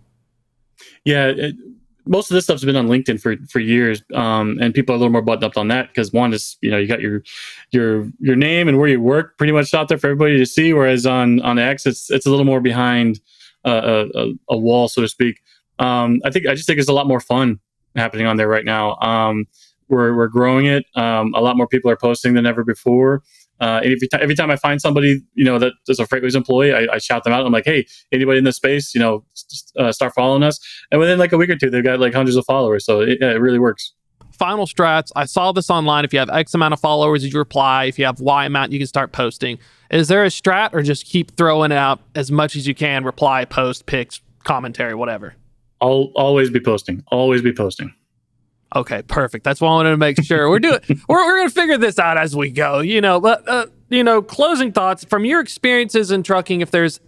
Yeah, 1.04 1.28
it, 1.28 1.56
most 2.06 2.32
of 2.32 2.36
this 2.36 2.46
stuff's 2.46 2.64
been 2.64 2.76
on 2.76 2.88
LinkedIn 2.88 3.22
for 3.22 3.36
for 3.50 3.60
years, 3.60 4.02
um, 4.14 4.58
and 4.62 4.74
people 4.74 4.94
are 4.94 4.98
a 4.98 5.00
little 5.00 5.12
more 5.12 5.22
buttoned 5.22 5.44
up 5.44 5.58
on 5.58 5.68
that 5.70 5.90
because 5.90 6.12
one 6.12 6.34
is 6.34 6.58
you 6.62 6.72
know 6.72 6.78
you 6.78 6.88
got 6.88 7.02
your 7.02 7.24
your 7.72 8.10
your 8.20 8.36
name 8.36 8.68
and 8.68 8.78
where 8.78 8.88
you 8.88 9.00
work 9.02 9.38
pretty 9.38 9.54
much 9.54 9.74
out 9.74 9.88
there 9.88 9.98
for 9.98 10.08
everybody 10.08 10.38
to 10.38 10.46
see, 10.46 10.74
whereas 10.74 11.06
on 11.06 11.42
on 11.42 11.60
X 11.60 11.86
it's 11.86 12.10
it's 12.12 12.26
a 12.26 12.30
little 12.30 12.46
more 12.46 12.62
behind 12.62 13.20
a, 13.66 14.08
a, 14.16 14.34
a 14.50 14.58
wall, 14.58 14.88
so 14.88 15.02
to 15.02 15.08
speak. 15.08 15.42
Um, 15.80 16.22
I 16.26 16.30
think 16.32 16.48
I 16.48 16.56
just 16.56 16.68
think 16.68 16.80
it's 16.80 16.90
a 16.90 16.94
lot 16.94 17.08
more 17.08 17.20
fun 17.20 17.60
happening 17.96 18.28
on 18.28 18.38
there 18.38 18.48
right 18.48 18.66
now. 18.66 18.96
Um, 18.98 19.46
we're 19.90 20.16
we're 20.16 20.28
growing 20.28 20.66
it. 20.66 20.86
Um, 20.96 21.34
a 21.36 21.42
lot 21.42 21.58
more 21.58 21.68
people 21.68 21.92
are 21.92 21.98
posting 21.98 22.34
than 22.34 22.46
ever 22.46 22.64
before. 22.64 23.24
Uh, 23.62 23.80
and 23.84 23.94
every, 23.94 24.08
t- 24.08 24.18
every 24.20 24.34
time 24.34 24.50
I 24.50 24.56
find 24.56 24.82
somebody, 24.82 25.22
you 25.36 25.46
know, 25.46 25.60
that 25.60 25.74
is 25.88 26.00
a 26.00 26.06
FreightWaves 26.06 26.36
employee, 26.36 26.74
I, 26.74 26.96
I, 26.96 26.98
shout 26.98 27.24
them 27.24 27.32
out. 27.32 27.46
I'm 27.46 27.52
like, 27.52 27.66
hey, 27.66 27.86
anybody 28.12 28.40
in 28.40 28.44
this 28.44 28.56
space, 28.56 28.96
you 28.96 29.00
know, 29.00 29.24
uh, 29.78 29.92
start 29.92 30.14
following 30.16 30.42
us. 30.42 30.60
And 30.90 31.00
within 31.00 31.20
like 31.20 31.32
a 31.32 31.38
week 31.38 31.52
or 31.52 31.56
two, 31.56 31.70
they've 31.70 31.84
got 31.84 32.00
like 32.00 32.14
hundreds 32.14 32.36
of 32.36 32.46
followers. 32.46 32.84
So 32.84 33.02
it, 33.02 33.22
it 33.22 33.40
really 33.40 33.60
works. 33.60 33.94
Final 34.32 34.66
strats. 34.66 35.12
I 35.16 35.26
saw 35.26 35.52
this 35.52 35.70
online. 35.70 36.06
If 36.06 36.14
you 36.14 36.18
have 36.18 36.30
X 36.32 36.56
amount 36.56 36.74
of 36.74 36.80
followers, 36.80 37.24
you 37.24 37.38
reply. 37.38 37.86
If 37.86 38.00
you 38.00 38.06
have 38.06 38.20
Y 38.20 38.46
amount, 38.46 38.72
you 38.72 38.80
can 38.80 38.88
start 38.88 39.12
posting. 39.12 39.60
Is 39.92 40.08
there 40.08 40.24
a 40.24 40.30
strat 40.30 40.74
or 40.74 40.82
just 40.82 41.06
keep 41.06 41.38
throwing 41.38 41.72
it 41.72 41.78
out 41.78 42.00
as 42.16 42.32
much 42.32 42.56
as 42.56 42.68
you 42.68 42.74
can? 42.74 43.04
Reply, 43.04 43.46
post, 43.46 43.86
pics, 43.86 44.22
commentary, 44.44 44.96
whatever. 44.96 45.36
I'll 45.80 46.12
always 46.16 46.50
be 46.50 46.60
posting. 46.60 47.04
Always 47.12 47.44
be 47.44 47.54
posting. 47.54 47.94
Okay, 48.76 49.02
perfect. 49.02 49.44
That's 49.44 49.60
what 49.60 49.68
I 49.70 49.72
wanted 49.72 49.92
to 49.92 49.98
make 49.98 50.24
sure. 50.24 50.50
We're 50.50 50.60
doing. 50.60 50.80
we're 51.10 51.26
we're 51.26 51.38
gonna 51.40 51.50
figure 51.50 51.78
this 51.78 52.00
out 52.00 52.18
as 52.18 52.36
we 52.36 52.52
go. 52.52 52.80
You 52.80 53.02
know, 53.02 53.20
but 53.20 53.48
uh, 53.48 53.66
you 53.90 54.04
know, 54.04 54.22
closing 54.22 54.72
thoughts 54.72 55.04
from 55.04 55.26
your 55.26 55.42
experiences 55.42 56.12
in 56.12 56.24
trucking. 56.24 56.62
If 56.62 56.72
there's 56.72 57.00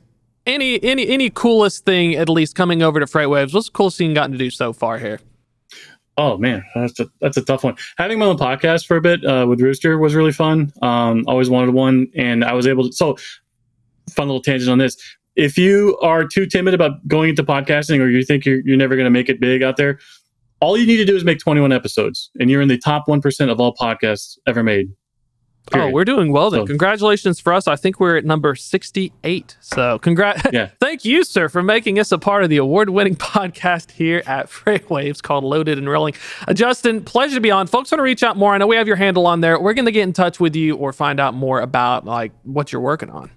any 0.45 0.83
any 0.83 1.07
any 1.07 1.29
coolest 1.29 1.85
thing, 1.85 2.15
at 2.15 2.27
least 2.27 2.55
coming 2.55 2.81
over 2.81 2.99
to 2.99 3.05
FreightWaves, 3.05 3.53
what's 3.53 3.67
the 3.67 3.71
coolest 3.71 3.97
thing 3.97 4.07
you've 4.07 4.15
gotten 4.15 4.33
to 4.33 4.37
do 4.37 4.49
so 4.49 4.73
far 4.73 4.97
here? 4.97 5.19
Oh 6.17 6.37
man, 6.37 6.63
that's 6.75 6.99
a 6.99 7.07
that's 7.21 7.37
a 7.37 7.41
tough 7.41 7.63
one. 7.63 7.75
Having 7.97 8.19
my 8.19 8.25
own 8.25 8.37
podcast 8.37 8.85
for 8.85 8.97
a 8.97 9.01
bit 9.01 9.25
uh, 9.25 9.45
with 9.47 9.61
Rooster 9.61 9.97
was 9.97 10.13
really 10.13 10.31
fun. 10.31 10.71
Um, 10.81 11.23
always 11.27 11.49
wanted 11.49 11.73
one, 11.73 12.07
and 12.15 12.43
I 12.43 12.53
was 12.53 12.67
able 12.67 12.87
to. 12.87 12.93
So, 12.93 13.17
fun 14.11 14.27
little 14.27 14.41
tangent 14.41 14.69
on 14.69 14.77
this. 14.77 14.95
If 15.35 15.57
you 15.57 15.97
are 16.03 16.27
too 16.27 16.45
timid 16.45 16.75
about 16.75 17.07
going 17.07 17.29
into 17.29 17.43
podcasting, 17.43 17.99
or 17.99 18.09
you 18.09 18.23
think 18.23 18.45
you're, 18.45 18.59
you're 18.59 18.77
never 18.77 18.95
going 18.95 19.05
to 19.05 19.09
make 19.11 19.29
it 19.29 19.39
big 19.39 19.63
out 19.63 19.77
there, 19.77 19.97
all 20.63 20.77
you 20.77 20.87
need 20.87 20.97
to 20.97 21.05
do 21.05 21.15
is 21.15 21.25
make 21.25 21.39
21 21.39 21.73
episodes, 21.73 22.31
and 22.39 22.49
you're 22.49 22.61
in 22.61 22.69
the 22.69 22.77
top 22.77 23.05
1% 23.07 23.51
of 23.51 23.59
all 23.59 23.75
podcasts 23.75 24.37
ever 24.47 24.63
made. 24.63 24.87
Oh, 24.89 25.71
Period. 25.71 25.87
Oh, 25.87 25.91
we're 25.91 26.05
doing 26.05 26.31
well 26.31 26.49
then. 26.49 26.61
So, 26.61 26.67
Congratulations 26.67 27.39
for 27.39 27.53
us. 27.53 27.67
I 27.67 27.75
think 27.75 27.99
we're 27.99 28.17
at 28.17 28.25
number 28.25 28.55
68. 28.55 29.57
So, 29.59 29.99
congrats. 29.99 30.41
Yeah. 30.53 30.69
Thank 30.79 31.03
you, 31.03 31.23
sir, 31.23 31.49
for 31.49 31.63
making 31.63 31.99
us 31.99 32.11
a 32.11 32.17
part 32.17 32.43
of 32.43 32.49
the 32.49 32.57
award 32.57 32.89
winning 32.89 33.15
podcast 33.33 33.91
here 33.91 34.23
at 34.25 34.49
FreightWaves 34.49 35.21
called 35.21 35.43
Loaded 35.43 35.77
and 35.77 35.89
Rolling. 35.89 36.13
Uh, 36.47 36.53
Justin, 36.53 37.03
pleasure 37.03 37.35
to 37.35 37.41
be 37.41 37.51
on. 37.51 37.67
Folks 37.67 37.91
want 37.91 37.99
to 37.99 38.03
reach 38.03 38.23
out 38.23 38.37
more. 38.37 38.53
I 38.53 38.57
know 38.57 38.67
we 38.67 38.75
have 38.75 38.87
your 38.87 38.97
handle 38.97 39.27
on 39.27 39.41
there. 39.41 39.59
We're 39.59 39.73
going 39.73 39.85
to 39.85 39.91
get 39.91 40.03
in 40.03 40.13
touch 40.13 40.39
with 40.39 40.55
you 40.55 40.75
or 40.75 40.93
find 40.93 41.19
out 41.19 41.33
more 41.33 41.59
about 41.61 42.05
like 42.05 42.31
what 42.43 42.71
you're 42.71 42.81
working 42.81 43.09
on. 43.09 43.31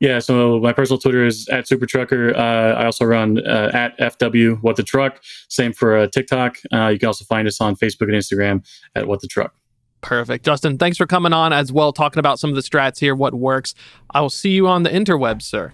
Yeah, 0.00 0.18
so 0.18 0.60
my 0.60 0.72
personal 0.72 0.98
Twitter 0.98 1.24
is 1.24 1.48
at 1.48 1.66
Super 1.66 1.86
Trucker. 1.86 2.36
Uh, 2.36 2.74
I 2.74 2.84
also 2.84 3.04
run 3.04 3.38
uh, 3.46 3.70
at 3.72 3.98
FW 3.98 4.62
What 4.62 4.76
the 4.76 4.82
Truck. 4.82 5.22
Same 5.48 5.72
for 5.72 5.96
uh, 5.96 6.06
TikTok. 6.06 6.58
Uh, 6.72 6.88
you 6.88 6.98
can 6.98 7.06
also 7.06 7.24
find 7.24 7.48
us 7.48 7.60
on 7.60 7.76
Facebook 7.76 8.02
and 8.02 8.12
Instagram 8.12 8.66
at 8.94 9.06
What 9.06 9.20
the 9.20 9.28
Truck. 9.28 9.54
Perfect. 10.00 10.44
Justin, 10.44 10.78
thanks 10.78 10.96
for 10.96 11.06
coming 11.06 11.32
on 11.32 11.52
as 11.52 11.72
well, 11.72 11.92
talking 11.92 12.20
about 12.20 12.38
some 12.38 12.50
of 12.50 12.56
the 12.56 12.62
strats 12.62 12.98
here, 12.98 13.14
what 13.14 13.34
works. 13.34 13.74
I 14.10 14.20
will 14.20 14.30
see 14.30 14.50
you 14.50 14.68
on 14.68 14.82
the 14.82 14.90
interweb, 14.90 15.42
sir. 15.42 15.72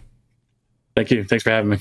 Thank 0.97 1.11
you. 1.11 1.25
Thanks 1.25 1.43
for 1.43 1.51
having 1.51 1.71
me. 1.71 1.79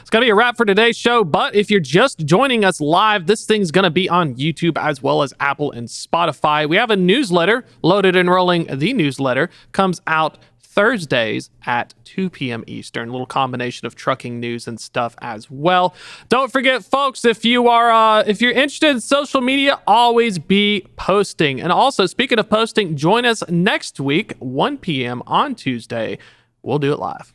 It's 0.00 0.10
going 0.10 0.22
to 0.22 0.26
be 0.26 0.30
a 0.30 0.34
wrap 0.34 0.56
for 0.56 0.64
today's 0.64 0.96
show, 0.96 1.24
but 1.24 1.54
if 1.54 1.70
you're 1.70 1.80
just 1.80 2.20
joining 2.20 2.64
us 2.64 2.80
live, 2.80 3.26
this 3.26 3.44
thing's 3.44 3.70
going 3.70 3.84
to 3.84 3.90
be 3.90 4.08
on 4.08 4.34
YouTube 4.36 4.80
as 4.80 5.02
well 5.02 5.22
as 5.22 5.34
Apple 5.40 5.72
and 5.72 5.88
Spotify. 5.88 6.68
We 6.68 6.76
have 6.76 6.90
a 6.90 6.96
newsletter, 6.96 7.64
Loaded 7.82 8.16
and 8.16 8.30
Rolling, 8.30 8.66
the 8.66 8.92
newsletter, 8.92 9.50
comes 9.72 10.00
out 10.06 10.38
Thursdays 10.76 11.48
at 11.64 11.94
2 12.04 12.28
p.m. 12.28 12.62
Eastern. 12.66 13.08
A 13.08 13.12
little 13.12 13.26
combination 13.26 13.86
of 13.86 13.94
trucking 13.94 14.38
news 14.38 14.68
and 14.68 14.78
stuff 14.78 15.16
as 15.22 15.50
well. 15.50 15.94
Don't 16.28 16.52
forget, 16.52 16.84
folks, 16.84 17.24
if 17.24 17.46
you 17.46 17.66
are 17.68 17.90
uh, 17.90 18.24
if 18.26 18.42
you're 18.42 18.52
interested 18.52 18.90
in 18.90 19.00
social 19.00 19.40
media, 19.40 19.80
always 19.86 20.38
be 20.38 20.86
posting. 20.96 21.62
And 21.62 21.72
also, 21.72 22.04
speaking 22.04 22.38
of 22.38 22.50
posting, 22.50 22.94
join 22.94 23.24
us 23.24 23.42
next 23.48 23.98
week, 23.98 24.34
1 24.38 24.76
p.m. 24.76 25.22
on 25.26 25.54
Tuesday. 25.54 26.18
We'll 26.62 26.78
do 26.78 26.92
it 26.92 26.98
live. 26.98 27.32